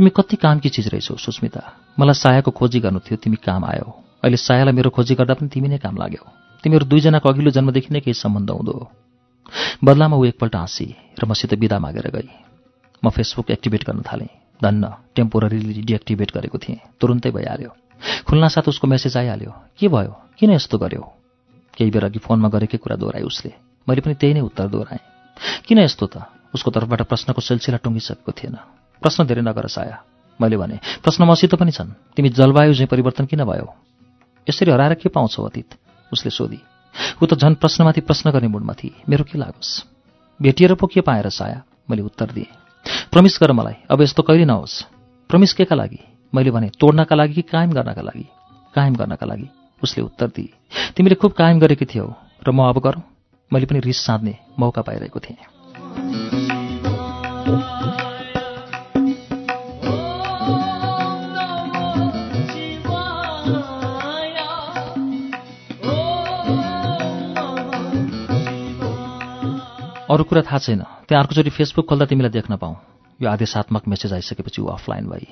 तिमी 0.00 0.10
कति 0.16 0.36
कामकी 0.40 0.68
चिज 0.72 0.88
रहेछौ 0.88 1.20
सुस्मिता। 1.20 1.60
मलाई 2.00 2.16
सायाको 2.16 2.50
खोजी 2.56 2.80
गर्नु 2.80 3.04
थियो 3.04 3.20
तिमी 3.20 3.36
काम 3.36 3.68
आयौ। 3.68 3.84
अहिले 4.24 4.40
सायालाई 4.40 4.72
मेरो 4.72 4.90
खोजी 4.96 5.12
गर्दा 5.20 5.34
पनि 5.36 5.52
तिमी 5.52 5.68
नै 5.68 5.76
काम 5.76 6.00
लाग्यौ। 6.00 6.24
तिमीहरू 6.64 6.88
दुईजनाको 6.88 7.28
अघिल्लो 7.28 7.50
जन्मदेखि 7.52 7.92
नै 7.92 8.00
केही 8.00 8.16
सम्बन्ध 8.16 8.48
हुँदो। 8.48 8.76
बदलामा 9.84 10.16
ऊ 10.16 10.24
एकपल्ट 10.32 10.56
हाँसी 10.56 10.88
र 11.20 11.28
मसित 11.28 11.52
बिदा 11.60 11.76
मागेर 11.84 12.08
गई। 12.08 12.32
म 13.04 13.12
फेसबुक 13.12 13.52
एक्टिभेट 13.52 13.84
गर्न 13.84 14.00
थालेँ। 14.08 14.32
धन्न 14.56 14.84
टेम्पोररीली 15.12 15.84
डिएक्टिभेट 15.84 16.32
गरेको 16.32 16.58
थिएँ। 16.64 16.80
तुरुन्तै 16.96 17.30
भइहाल्यो। 17.36 17.70
खुल्नासाथ 18.24 18.72
उसको 18.72 18.88
मेसेज 18.88 19.16
आइहाल्यो। 19.20 19.52
के 19.76 19.88
भयो? 19.92 20.12
किन 20.40 20.56
यस्तो 20.56 20.78
गर्यो? 20.80 21.17
केही 21.78 21.90
बेर 21.90 22.04
अघि 22.04 22.18
फोनमा 22.18 22.48
गरेकै 22.48 22.78
कुरा 22.78 22.96
दोहोऱ्याए 22.96 23.22
उसले। 23.22 23.52
मैले 23.88 24.00
पनि 24.00 24.14
त्यही 24.14 24.34
नै 24.34 24.40
उत्तर 24.40 24.66
दोहोऱ्याएँ। 24.66 25.02
किन 25.66 25.78
यस्तो 25.78 26.06
त? 26.06 26.26
उसको 26.54 26.70
तर्फबाट 26.70 27.02
प्रश्नको 27.02 27.40
सिलसिला 27.40 27.78
टुङ्गिसकेको 27.78 28.32
थिएन। 28.32 28.56
प्रश्न 29.02 29.26
धेरै 29.26 29.42
नगर 29.42 29.66
साया। 29.66 30.02
मैले 30.40 30.56
भने 30.56 30.76
प्रश्न 31.02 31.24
मसित 31.24 31.54
पनि 31.54 31.70
छन्। 31.70 31.94
तिमी 32.16 32.28
जलवायु 32.28 32.74
चाहिँ 32.74 32.86
परिवर्तन 32.86 33.24
किन 33.26 33.44
भयो? 33.44 33.74
यसरी 34.50 34.70
हराएर 34.70 34.94
के 34.94 35.08
पाउँछौ 35.08 35.42
अतीत? 35.42 35.78
उसले 36.12 36.30
सोधी। 36.30 36.60
ऊ 37.22 37.26
त 37.26 37.34
झन् 37.34 37.54
प्रश्नमाथि 37.54 38.00
प्रश्न 38.00 38.30
गर्ने 38.30 38.48
मुडमा 38.48 38.72
थिए। 38.72 39.02
मेरो 39.08 39.24
के 39.24 39.38
लागोस्? 39.38 39.86
भेटिएर 40.42 40.74
पो 40.74 40.86
के 40.86 41.00
पाएर 41.00 41.28
साया? 41.30 41.62
मैले 41.90 42.02
उत्तर 42.02 42.26
दिएँ। 42.26 42.50
प्रमिस 43.12 43.38
गर 43.42 43.52
मलाई। 43.52 43.74
अब 43.90 44.02
यस्तो 44.02 44.22
कहिले 44.22 44.44
नहोस्। 44.44 44.82
प्रमिस 45.30 45.52
केका 45.52 45.76
लागि? 45.76 45.98
मैले 46.34 46.50
भने 46.50 46.68
तोड्नका 46.68 47.16
लागि 47.16 47.34
कि 47.34 47.42
कायम 47.42 47.70
गर्नका 47.70 48.02
लागि? 48.02 48.26
कायम 48.74 48.94
गर्नका 48.94 49.26
लागि। 49.26 49.48
उसले 49.82 50.02
उत्तर 50.04 50.26
दिए 50.36 50.50
तिमीले 50.96 51.14
खुब 51.14 51.32
कायम 51.32 51.58
गरेकी 51.60 51.84
थियौ 51.84 52.06
र 52.42 52.50
म 52.50 52.68
अब 52.68 52.78
गरौँ। 52.78 53.02
मैले 53.50 53.66
पनि 53.66 53.80
रिस 53.80 53.98
साध्ने 54.04 54.34
मौका 54.58 54.82
पाइरहेको 54.82 55.20
थिएँ। 55.20 55.36
अरू 70.08 70.24
कुरा 70.24 70.42
थाहा 70.42 70.58
छैन। 70.58 70.82
त्यहाँ 71.08 71.22
अर्कोचोटि 71.22 71.50
फेसबुक 71.52 71.88
खोल्दा 71.88 72.06
तिमीलाई 72.08 72.32
देख्न 72.32 72.56
पाऊँ। 72.56 72.76
यो 73.20 73.28
आदेशात्मक 73.28 73.88
मेसेज 73.88 74.12
आइसकेपछि 74.12 74.62
ऊ 74.62 74.66
अफलाइन 74.72 75.04
भई 75.04 75.26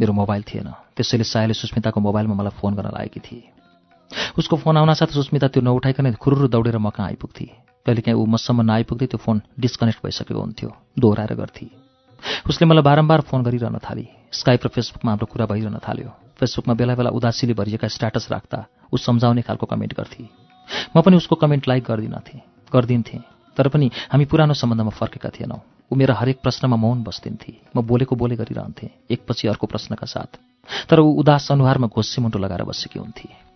मेरो 0.00 0.12
मोबाइल 0.12 0.42
थिएन। 0.44 0.68
त्यसैले 0.96 1.24
सायले 1.24 1.54
सुस्मिताको 1.56 2.00
मोबाइलमा 2.00 2.34
मलाई 2.36 2.52
फोन 2.60 2.74
गर्न 2.76 2.92
लागेकी 2.92 3.20
थिए। 3.20 3.57
उसको 4.38 4.56
फोन 4.56 4.76
आउनासाथ 4.76 5.10
सुस्मिता 5.12 5.48
त्यो 5.48 5.62
नउठाइकन 5.62 6.12
खुरुरु 6.16 6.48
दौडेर 6.48 6.78
म 6.78 6.90
कहाँ 6.90 7.08
आइपुग्थे। 7.12 7.46
कहिलेकाहीँ 7.86 8.18
ऊ 8.18 8.24
मसम्म 8.24 8.62
नआइपुग्दै 8.68 9.06
त्यो 9.06 9.18
फोन 9.18 9.36
डिस्कनेक्ट 9.60 10.00
भइसकेको 10.04 10.40
हुन्थ्यो 10.40 10.70
दोहोऱ्याएर 10.98 11.34
गर्थे। 11.34 11.66
उसले 12.48 12.64
मलाई 12.66 12.82
बारम्बार 12.82 13.20
फोन 13.28 13.42
गरिरहन 13.42 13.78
थाले। 13.78 14.04
स्काइप 14.32 14.60
र 14.64 14.68
फेसबुकमा 14.68 15.10
हाम्रो 15.12 15.26
कुरा 15.26 15.46
भइरहन 15.46 15.78
थाल्यो। 15.80 16.10
फेसबुकमा 16.36 16.74
बेला 16.74 16.94
बेला 16.94 17.10
उदासीले 17.16 17.54
भरिएका 17.54 17.88
स्ट्याटस 17.88 18.28
राख्दा 18.30 18.58
ऊ 18.92 18.96
सम्झाउने 18.96 19.42
खालको 19.42 19.66
कमेन्ट 19.66 19.92
गर्थे। 19.96 20.24
म 20.96 21.00
पनि 21.00 21.16
उसको 21.16 21.36
कमेन्ट 21.36 21.68
लाइक 21.68 21.84
गर्दिनथेँ 21.84 22.40
गर्दिन्थेँ। 22.72 23.22
तर 23.56 23.68
पनि 23.68 23.90
हामी 24.12 24.24
पुरानो 24.24 24.54
सम्बन्धमा 24.54 24.92
फर्केका 24.92 25.28
थिएनौँ। 25.34 25.60
ऊ 25.90 25.94
मेरा 25.96 26.14
हरेक 26.14 26.38
प्रश्नमा 26.44 26.76
मौन 26.76 27.02
बस्दिन्थे। 27.02 27.52
म 27.76 27.82
बोलेको 27.82 28.16
बोले 28.16 28.36
गरिरहन्थेँ 28.36 29.08
एकपछि 29.08 29.48
अर्को 29.48 29.66
प्रश्नका 29.66 30.06
साथ। 30.06 30.30
तर 30.88 31.00
ऊ 31.00 31.08
उदास 31.22 31.48
अनुहारमा 31.52 31.86
घोस्से 31.88 32.22
मुन्टो 32.22 32.38
लगाएर 32.38 32.62
बसेकी 32.68 32.98
हुन्थे। 32.98 33.47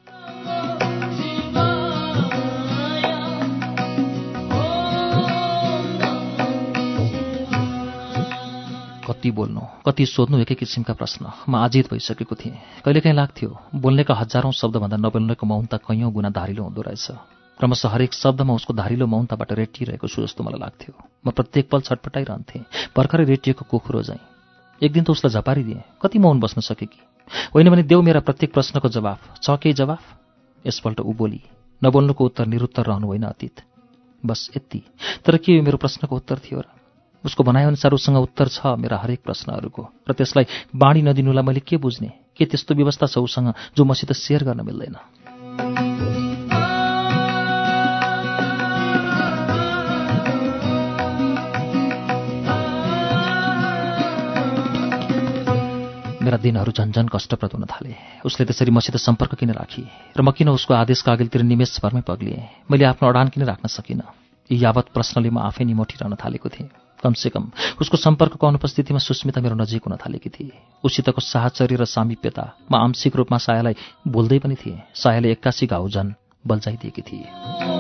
कति 9.13 9.31
बोल्नु 9.31 9.61
कति 9.85 10.05
सोध्नु 10.07 10.39
एकै 10.41 10.55
किसिमका 10.57 10.95
प्रश्न। 10.97 11.29
म 11.49 11.57
आजित 11.57 11.93
भइसकेको 11.93 12.35
थिएँ। 12.35 12.57
कहिलेकाहीँ 12.81 13.17
लाग्थ्यो 13.17 13.49
बोल्नेका 13.77 14.15
हजारौँ 14.15 14.53
शब्दभन्दा 14.53 14.97
नबोल्नेको 14.97 15.45
मौनता 15.45 15.77
कैयौँ 15.77 16.13
गुणा 16.13 16.31
धारिलो 16.33 16.63
हुँदो 16.65 16.81
रहेछ। 16.81 17.07
क्रमशः 17.61 17.89
हरेक 17.93 18.13
शब्दमा 18.13 18.55
उसको 18.57 18.73
धारिलो 18.73 19.07
मौनताबाट 19.07 19.53
रेटिरहेको 19.53 20.09
छु 20.09 20.25
जस्तो 20.25 20.41
मलाई 20.45 20.61
लाग्थ्यो। 20.65 20.93
म 20.97 21.31
प्रत्येक 21.37 21.69
पल 21.69 21.81
छटपटाइरहन्थेँ 21.85 22.65
भर्खरै 22.97 23.25
रेटिएको 23.29 23.69
कुखुरो 23.69 24.03
झैँ 24.03 24.21
एक 24.81 24.93
दिन 24.93 25.05
त 25.05 25.11
उसलाई 25.13 25.33
झपारिदिएँ 25.37 26.01
कति 26.01 26.19
मौन 26.19 26.41
बस्न 26.41 26.65
सके 26.65 26.87
कि? 26.89 27.01
होइन 27.53 27.69
भने 27.69 27.83
देऊ 27.85 28.01
मेरा 28.01 28.21
प्रत्येक 28.25 28.53
प्रश्नको 28.57 28.89
जवाफ। 28.89 29.45
छ 29.45 29.61
केही 29.61 29.77
जवाफ? 29.77 30.01
यसपल्ट 30.65 31.01
ऊ 31.05 31.13
बोली 31.13 31.41
नबोल्नुको 31.85 32.25
उत्तर 32.25 32.47
निरुत्तर 32.49 32.89
रहनु 32.89 33.07
होइन 33.07 33.29
अतीत। 33.29 33.61
बस 34.25 34.51
यति। 34.57 34.83
तर 35.21 35.37
के 35.37 35.53
यो 35.53 35.63
मेरो 35.63 35.77
प्रश्नको 35.77 36.17
उत्तर 36.17 36.41
थियो 36.41 36.61
र? 36.61 36.72
उसको 37.25 37.45
भनाइअनुसार 37.45 37.93
उसँग 37.93 38.17
उत्तर 38.17 38.49
छ 38.49 38.67
मेरा 38.67 38.99
हरेक 38.99 39.21
प्रश्नहरूको। 39.25 39.89
र 40.11 40.13
त्यसलाई 40.13 40.47
बाँडी 40.77 41.03
नदिनुलाई 41.03 41.45
मैले 41.45 41.61
के 41.61 41.77
बुझ्ने? 41.77 42.13
के 42.37 42.45
त्यस्तो 42.45 42.75
व्यवस्था 42.75 43.07
छ 43.07 43.19
उसँग 43.19 43.55
जो 43.77 43.85
मसित 43.85 44.13
सेयर 44.13 44.45
गर्न 44.45 44.61
मिल्दैन? 44.61 44.97
मेरा 56.23 56.37
दिनहरू 56.37 56.73
झन्झन 56.73 57.09
कष्टप्रद 57.09 57.51
हुन 57.55 57.65
थाले। 57.65 57.95
उसले 58.25 58.47
त्यसरी 58.47 58.71
मसित 58.71 58.97
सम्पर्क 58.97 59.35
किन 59.35 59.51
राखी? 59.51 59.87
र 60.17 60.23
म 60.23 60.31
किन 60.31 60.49
उसको 60.49 60.75
आदेशका 60.75 61.13
अघिल्तिर 61.13 61.43
निमेषभरमै 61.43 62.01
पग्लिएँ? 62.01 62.43
मैले 62.71 62.85
आफ्नो 62.85 63.09
अडान 63.09 63.29
किन 63.29 63.43
राख्न 63.45 63.69
सकिनँ? 63.69 64.07
यी 64.51 64.65
यावत 64.65 64.87
प्रश्नले 64.95 65.31
म 65.31 65.39
आफै 65.39 65.65
निमोठिरहन 65.65 66.15
थालेको 66.15 66.49
थिएँ। 66.49 66.82
कमसेकम 67.03 67.51
उसको 67.81 67.97
सम्पर्कको 67.97 68.47
अनुपस्थितिमा 68.47 68.99
सुस्मिता 68.99 69.41
मेरो 69.41 69.57
नजिक 69.57 69.83
हुन 69.87 69.97
थालेकी 69.97 70.31
थिए। 70.31 70.53
उसितको 70.85 71.21
साहचर्य 71.21 71.77
र 71.77 71.85
सामिप्यता 71.85 72.45
म 72.71 72.75
आंशिक 72.77 73.17
रूपमा 73.17 73.39
सायालाई 73.39 73.75
बोल्दै 74.07 74.39
पनि 74.39 74.57
थिएँ। 74.57 74.79
सायाले 74.95 75.31
एक्कासी 75.33 75.67
घाउ 75.67 75.89
झन् 75.89 76.15
बल्झाइदिएकी 76.47 77.03
थिए। 77.03 77.72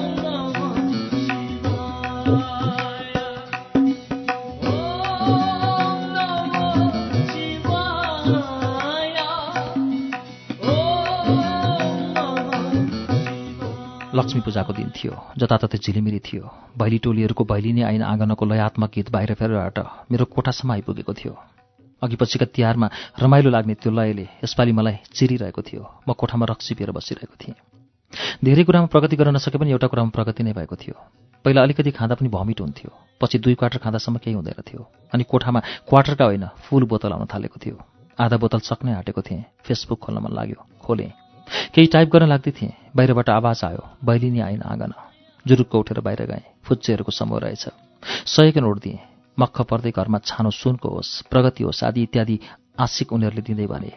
लक्ष्मी 14.22 14.40
पूजाको 14.40 14.72
दिन 14.72 14.90
थियो 14.94 15.12
जताततै 15.38 15.78
झिलिमिली 15.78 16.18
थियो। 16.22 16.46
भैली 16.78 16.98
टोलीहरूको 16.98 17.44
भैलिनी 17.44 17.82
आइन 17.82 18.02
आँगनको 18.02 18.44
लयात्मक 18.46 18.90
गीत 18.94 19.10
बाहिर 19.10 19.34
फेरबाट 19.34 19.78
मेरो 20.10 20.24
कोठासम्म 20.24 20.72
आइपुगेको 20.72 21.12
थियो। 21.12 21.34
अघि 22.02 22.16
पछिका 22.16 22.46
तिहारमा 22.54 22.86
रमाइलो 23.18 23.50
लाग्ने 23.50 23.74
त्यो 23.74 23.90
लयले 23.90 24.26
यसपालि 24.44 24.72
मलाई 24.72 24.96
चिरिरहेको 25.14 25.62
थियो। 25.62 25.82
म 26.06 26.12
कोठामा 26.14 26.46
रक्सी 26.46 26.74
पिएर 26.74 26.90
बसिरहेको 26.94 27.34
थिएँ। 27.34 27.58
धेरै 28.44 28.62
कुरामा 28.64 28.86
प्रगति 28.86 29.16
गर्न 29.16 29.34
नसके 29.34 29.58
पनि 29.58 29.70
एउटा 29.70 29.86
कुरामा 29.90 30.14
प्रगति 30.14 30.42
नै 30.42 30.52
भएको 30.54 30.76
थियो। 30.76 30.94
पहिला 31.44 31.62
अलिकति 31.62 31.90
खाँदा 31.90 32.14
पनि 32.14 32.28
भमिट 32.28 32.60
हुन्थ्यो। 32.60 32.90
पछि 33.18 33.38
दुई 33.38 33.54
क्वार्टर 33.54 33.78
खाँदासम्म 33.82 34.22
केही 34.22 34.38
हुँदैन 34.38 34.62
थियो। 34.62 34.86
अनि 35.14 35.24
कोठामा 35.24 35.60
क्वार्टरका 35.90 36.24
होइन 36.24 36.46
फुल 36.62 36.86
बोतल 36.86 37.12
आउन 37.12 37.26
थालेको 37.26 37.58
थियो। 37.58 37.76
आधा 38.20 38.36
बोतल 38.38 38.60
सक्नै 38.62 38.94
आँटेको 38.94 39.22
थिएँ। 39.22 39.42
फेसबुक 39.66 39.98
खोल्न 39.98 40.22
मन 40.22 40.32
लाग्यो। 40.32 40.58
खोलेँ। 40.78 41.10
केही 41.74 41.86
टाइप 41.86 42.08
गर्न 42.08 42.28
लाग्दै 42.28 42.52
थिएँ 42.52 42.72
बाहिरबाट 42.96 43.28
आवाज 43.30 43.60
आयो 43.64 43.82
बैलिनी 44.04 44.40
आइन 44.40 44.62
आँगन। 44.62 44.92
जुरुक्क 45.46 45.74
उठेर 45.74 46.00
बाहिर 46.00 46.22
गएँ। 46.26 46.44
फुच्चेहरूको 46.64 47.12
समूह 47.12 47.38
रहेछ। 47.40 47.64
सयको 48.26 48.60
नोट 48.60 48.78
दिएँ। 48.78 48.98
मक्ख 49.38 49.60
पर्दै 49.62 49.90
घरमा 49.90 50.18
छानो 50.18 50.50
सुनको 50.52 50.88
होस् 50.88 51.22
प्रगति 51.30 51.64
होस् 51.64 51.84
आदि 51.84 52.02
इत्यादि 52.02 52.36
आशिक 52.78 53.12
उनीहरूले 53.12 53.42
दिँदै 53.42 53.66
भने 53.66 53.92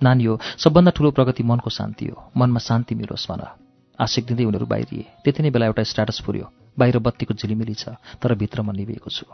नानी 0.00 0.24
हो 0.24 0.38
सबभन्दा 0.56 0.90
ठुलो 0.90 1.10
प्रगति 1.10 1.42
मनको 1.42 1.70
शान्ति 1.70 2.06
हो। 2.06 2.30
मनमा 2.36 2.60
शान्ति 2.60 2.94
मिलोस् 2.94 3.26
भन। 3.30 3.42
आशिक 3.98 4.24
दिँदै 4.26 4.44
उनीहरू 4.44 4.66
बाहिरिए। 4.66 5.06
त्यति 5.24 5.42
नै 5.42 5.50
बेला 5.50 5.66
एउटा 5.66 5.82
स्ट्याटस 5.82 6.20
पुर्यो 6.22 6.46
बाहिर 6.78 6.98
बत्तीको 6.98 7.34
झिलिमिली 7.34 7.74
छ 7.74 7.98
तर 8.22 8.34
भित्र 8.34 8.62
म 8.62 8.70
निभिएको 8.70 9.10
छु। 9.10 9.26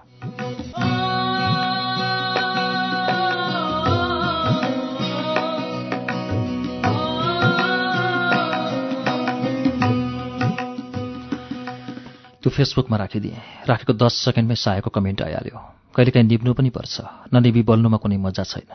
त्यो 12.45 12.53
फेसबुकमा 12.53 12.97
राखिदिएँ। 13.01 13.64
राखेको 13.64 13.92
दस 13.97 14.12
सेकेन्डमै 14.28 14.55
सायको 14.55 14.92
कमेन्ट 14.92 15.24
आइहाल्यो। 15.24 15.57
कहिलेकाहीँ 15.97 16.28
निब्नु 16.28 16.53
पनि 16.53 16.68
पर्छ। 16.68 17.32
ननिबी 17.32 17.62
बोल्नुमा 17.64 17.97
कुनै 17.97 18.20
मजा 18.20 18.45
छैन। 18.45 18.68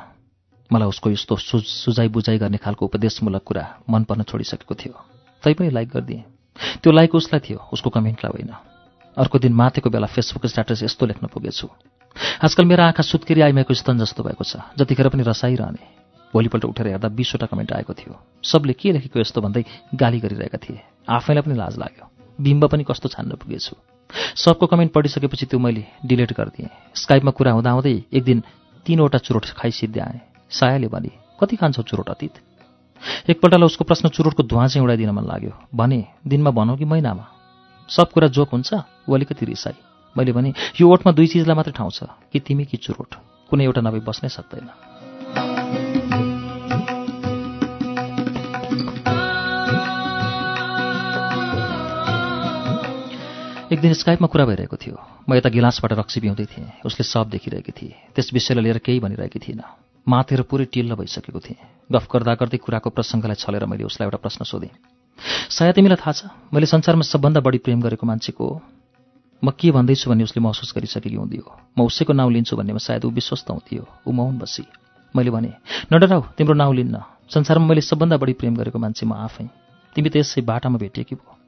मलाई 0.73 0.89
उसको 0.89 1.13
यस्तो 1.13 1.37
सु 1.37 1.61
सुझाइ 1.61 2.09
बुझाइ 2.09 2.41
गर्ने 2.41 2.57
खालको 2.57 2.89
उपदेशमूलक 2.89 3.43
कुरा 3.45 3.85
मन 3.85 4.09
पर्न 4.09 4.25
छोडिसकेको 4.25 4.73
थियो। 4.73 4.93
तैपनि 5.45 5.69
लाइक 5.69 5.89
गरिदिएँ। 5.93 6.23
त्यो 6.81 6.89
लाइक 6.89 7.13
उसलाई 7.13 7.41
थियो 7.45 7.61
उसको 7.69 7.89
कमेन्टलाई 7.93 8.31
होइन। 8.33 8.51
अर्को 9.13 9.37
दिन 9.37 9.53
माथेको 9.53 9.89
बेला 9.93 10.09
फेसबुक 10.09 10.49
स्ट्याटस 10.49 10.89
यस्तो 10.89 11.05
लेख्न 11.05 11.29
पुगेछु। 11.29 11.69
आजकल 12.41 12.65
मेरो 12.65 12.83
आँखा 12.89 13.05
सुत्केरी 13.05 13.41
आइमाएको 13.53 13.73
स्तन 13.77 14.01
जस्तो 14.01 14.25
भएको 14.25 14.43
छ। 14.49 14.65
जतिखेर 14.81 15.13
पनि 15.13 15.21
रसाइरहने। 15.29 15.85
भोलिपल्ट 16.33 16.65
उठेर 16.65 16.87
हेर्दा 16.97 17.13
बिसवटा 17.13 17.45
कमेन्ट 17.45 17.69
आएको 17.77 17.93
थियो। 17.93 18.17
सबले 18.41 18.73
के 18.73 18.97
लेखेको 18.97 19.19
यस्तो 19.21 19.41
भन्दै 19.45 19.61
गाली 19.93 20.19
गरिरहेका 20.25 20.57
थिए। 20.57 20.81
आफैलाई 21.05 21.45
पनि 21.45 21.53
लाज 21.53 21.77
लाग्यो। 21.77 22.18
बिम्ब 22.39 22.65
पनि 22.67 22.83
कस्तो 22.83 23.09
छान्न 23.09 23.35
पुगेछु। 23.35 23.75
सबको 24.35 24.65
कमेन्ट 24.67 24.91
पढिसकेपछि 24.93 25.45
त्यो 25.45 25.59
मैले 25.59 25.83
डिलिट 26.05 26.33
गरिदिएँ। 26.33 26.69
स्काइपमा 26.95 27.31
कुरा 27.31 27.51
हुँदा 27.51 27.71
हुँदै 27.71 27.95
एक 28.13 28.23
दिन 28.23 28.43
तिनवटा 28.85 29.17
चुरोट 29.17 29.45
खाइसिद्धि 29.57 29.99
आएँ। 29.99 30.19
सायाले 30.51 30.87
भने 30.87 31.11
कति 31.39 31.55
खान्छौ 31.55 31.83
चुरोट 31.83 32.09
अतीत? 32.09 32.33
एकपल्टलाई 33.29 33.65
उसको 33.65 33.83
प्रश्न 33.83 34.09
चुरोटको 34.09 34.43
धुवा 34.43 34.67
चाहिँ 34.67 34.83
उडाइदिन 34.83 35.11
मन 35.11 35.25
लाग्यो। 35.27 35.53
भने 35.75 35.99
दिनमा 36.27 36.51
भनौ 36.51 36.75
कि 36.75 36.85
महिनामा? 36.85 37.25
सब 37.89 38.11
कुरा 38.11 38.27
जोक 38.27 38.49
हुन्छ? 38.51 38.73
ऊ 39.09 39.13
अलिकति 39.15 39.45
रिसाई 39.45 39.77
मैले 40.15 40.31
भने 40.31 40.53
यो 40.81 40.89
ओठमा 40.89 41.11
दुई 41.11 41.27
चिजलाई 41.27 41.55
मात्रै 41.55 41.73
ठाउँ 41.75 41.91
छ 41.91 42.03
कि 42.31 42.39
तिमी 42.39 42.65
कि 42.65 42.77
चुरोट? 42.77 43.15
कुनै 43.49 43.63
एउटा 43.65 43.81
नभई 43.81 43.99
बस्नै 43.99 44.29
सक्दैन। 44.29 44.88
एक 53.79 53.83
दिन 53.83 53.93
स्काइपमा 53.95 54.27
कुरा 54.27 54.43
भइरहेको 54.45 54.75
थियो। 54.75 54.95
म 55.23 55.39
यता 55.39 55.49
गिलासबाट 55.55 55.91
रक्सी 55.95 56.19
पिउँदै 56.19 56.45
थिएँ। 56.51 56.83
उसले 56.83 57.03
सब 57.07 57.31
देखिरहेकी 57.31 57.71
थिए। 57.71 58.11
त्यस 58.11 58.35
विषयलाई 58.35 58.63
लिएर 58.63 58.77
केही 58.83 58.99
भनिरहेकी 58.99 59.39
थिइनँ 59.39 59.63
माथेर 60.03 60.43
पुरै 60.43 60.67
टिल्ल 60.67 60.99
भइसकेको 60.99 61.39
थिएँ। 61.39 61.87
गफ 61.87 62.05
गर्दा 62.11 62.33
गर्दै 62.35 62.59
कुराको 62.59 62.89
प्रसङ्गलाई 62.91 63.39
छलेर 63.39 63.63
मैले 63.71 63.87
उसलाई 63.87 64.03
एउटा 64.03 64.19
प्रश्न 64.19 64.43
सोधेँ। 64.43 64.75
सायद 65.47 65.79
तिमीलाई 65.79 65.95
थाहा 65.95 66.11
छ 66.11 66.27
मैले 66.51 66.67
संसारमा 66.67 67.07
सबभन्दा 67.07 67.39
बढी 67.39 67.63
प्रेम 67.63 67.79
गरेको 67.79 68.03
मान्छेको 68.03 68.45
म 69.39 69.47
के 69.55 69.71
भन्दैछु 69.71 70.11
भन्ने 70.11 70.27
उसले 70.27 70.43
महसुस 70.43 70.75
गरिसकेकी 70.75 71.15
हुँदियो 71.15 71.47
म 71.79 71.87
उसैको 71.87 72.11
नाउँ 72.19 72.31
लिन्छु 72.35 72.59
भन्नेमा 72.59 72.83
सायद 72.83 73.07
ऊ 73.07 73.15
विश्वस्त 73.15 73.47
हुन्थ्यो। 73.47 73.87
ऊ 74.03 74.11
मौन 74.11 74.43
बसी। 74.43 74.67
मैले 75.15 75.31
भने 75.31 75.55
नडराउ 75.87 76.35
तिम्रो 76.35 76.55
नाउँ 76.59 76.75
लिन्न। 76.75 76.99
संसारमा 77.31 77.63
मैले 77.63 77.81
सबभन्दा 77.87 78.19
बढी 78.19 78.33
प्रेम 78.43 78.59
गरेको 78.59 78.75
मान्छे 78.75 79.07
म 79.07 79.15
आफै। 79.15 79.47
तिमी 79.95 80.09
त 80.11 80.19
यसै 80.19 80.43
बाटामा 80.43 80.83
भेटिएकी 80.83 81.15
भयो 81.15 81.38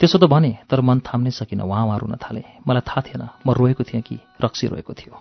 त्यसो 0.00 0.18
त 0.18 0.24
भने 0.24 0.52
तर 0.70 0.80
मन 0.80 1.00
थाम्नै 1.00 1.30
सकिनँ 1.30 1.64
उहाँ 1.64 1.84
उहाँ 1.86 1.98
रुन 1.98 2.16
थाले। 2.16 2.42
मलाई 2.68 2.84
थाहा 2.86 3.00
थिएन 3.06 3.22
म 3.46 3.50
रोएको 3.52 3.84
थिएँ 3.84 4.02
कि 4.02 4.18
रक्सी 4.42 4.66
रोएको 4.66 4.92
थियो। 4.94 5.14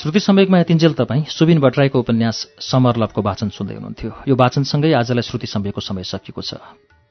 श्रुति 0.00 0.20
सम्वेकमा 0.20 0.58
यतिन्जेल 0.58 0.92
तपाईँ 0.96 1.24
सुबिन 1.28 1.60
भट्टराईको 1.60 1.98
उपन्यास 2.00 2.36
समर 2.56 2.96
लभको 2.96 3.20
वाचन 3.20 3.48
सुन्दै 3.52 3.74
हुनुहुन्थ्यो। 3.74 4.10
यो 4.28 4.34
वाचनसँगै 4.36 4.92
आजलाई 4.96 5.22
श्रुति 5.22 5.46
सम्वेकको 5.46 5.80
समय 5.80 6.04
सकिएको 6.08 6.40
छ। 6.40 6.56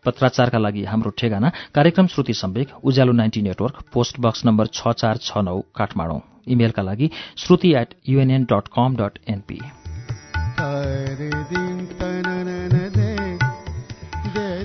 पत्राचारका 0.06 0.58
लागि 0.58 0.84
हाम्रो 0.86 1.12
ठेगाना। 1.18 1.50
कार्यक्रम 1.76 2.08
Shruti 2.08 2.34
Sambeg 2.34 2.68
Ujyaalo 2.84 3.12
ninety 3.12 3.42
network 3.42 3.76
post 3.94 4.20
box 4.20 4.46
number 4.46 4.68
छ 4.68 4.88
चार 4.94 5.18
छ 5.18 5.38
नौ 5.40 5.60
काठमाडौँ। 5.76 6.22
इमेलका 6.48 6.82
लागि 6.82 7.10
Shruti 7.38 7.70
at 7.76 7.90
UNN 8.10 8.44
dot 8.44 8.68
com 8.70 8.96
dot 8.96 9.20
NP 9.28 9.60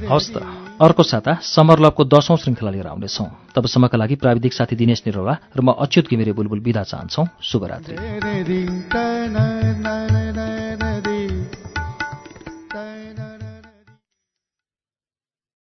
हवस् 0.04 0.30
त। 0.34 0.36
अर्को 0.74 1.02
साता 1.02 1.34
समर 1.40 1.78
लभको 1.80 2.04
दशौं 2.04 2.36
श्रृङ्खला 2.36 2.70
लिएर 2.70 2.86
आउनेछौँ। 2.86 3.26
तबसम्मका 3.54 3.98
लागि 3.98 4.14
प्राविधिक 4.16 4.52
साथी 4.52 4.76
दिनेश 4.76 5.02
निरोला 5.06 5.34
र 5.56 5.60
म 5.62 5.72
अच्युत 5.72 6.10
घिमिरे 6.10 6.32
बुलबुल 6.34 6.60
विदा 6.60 6.82
चाहन्छौ। 6.82 7.24
शुभरात्री। 7.42 7.94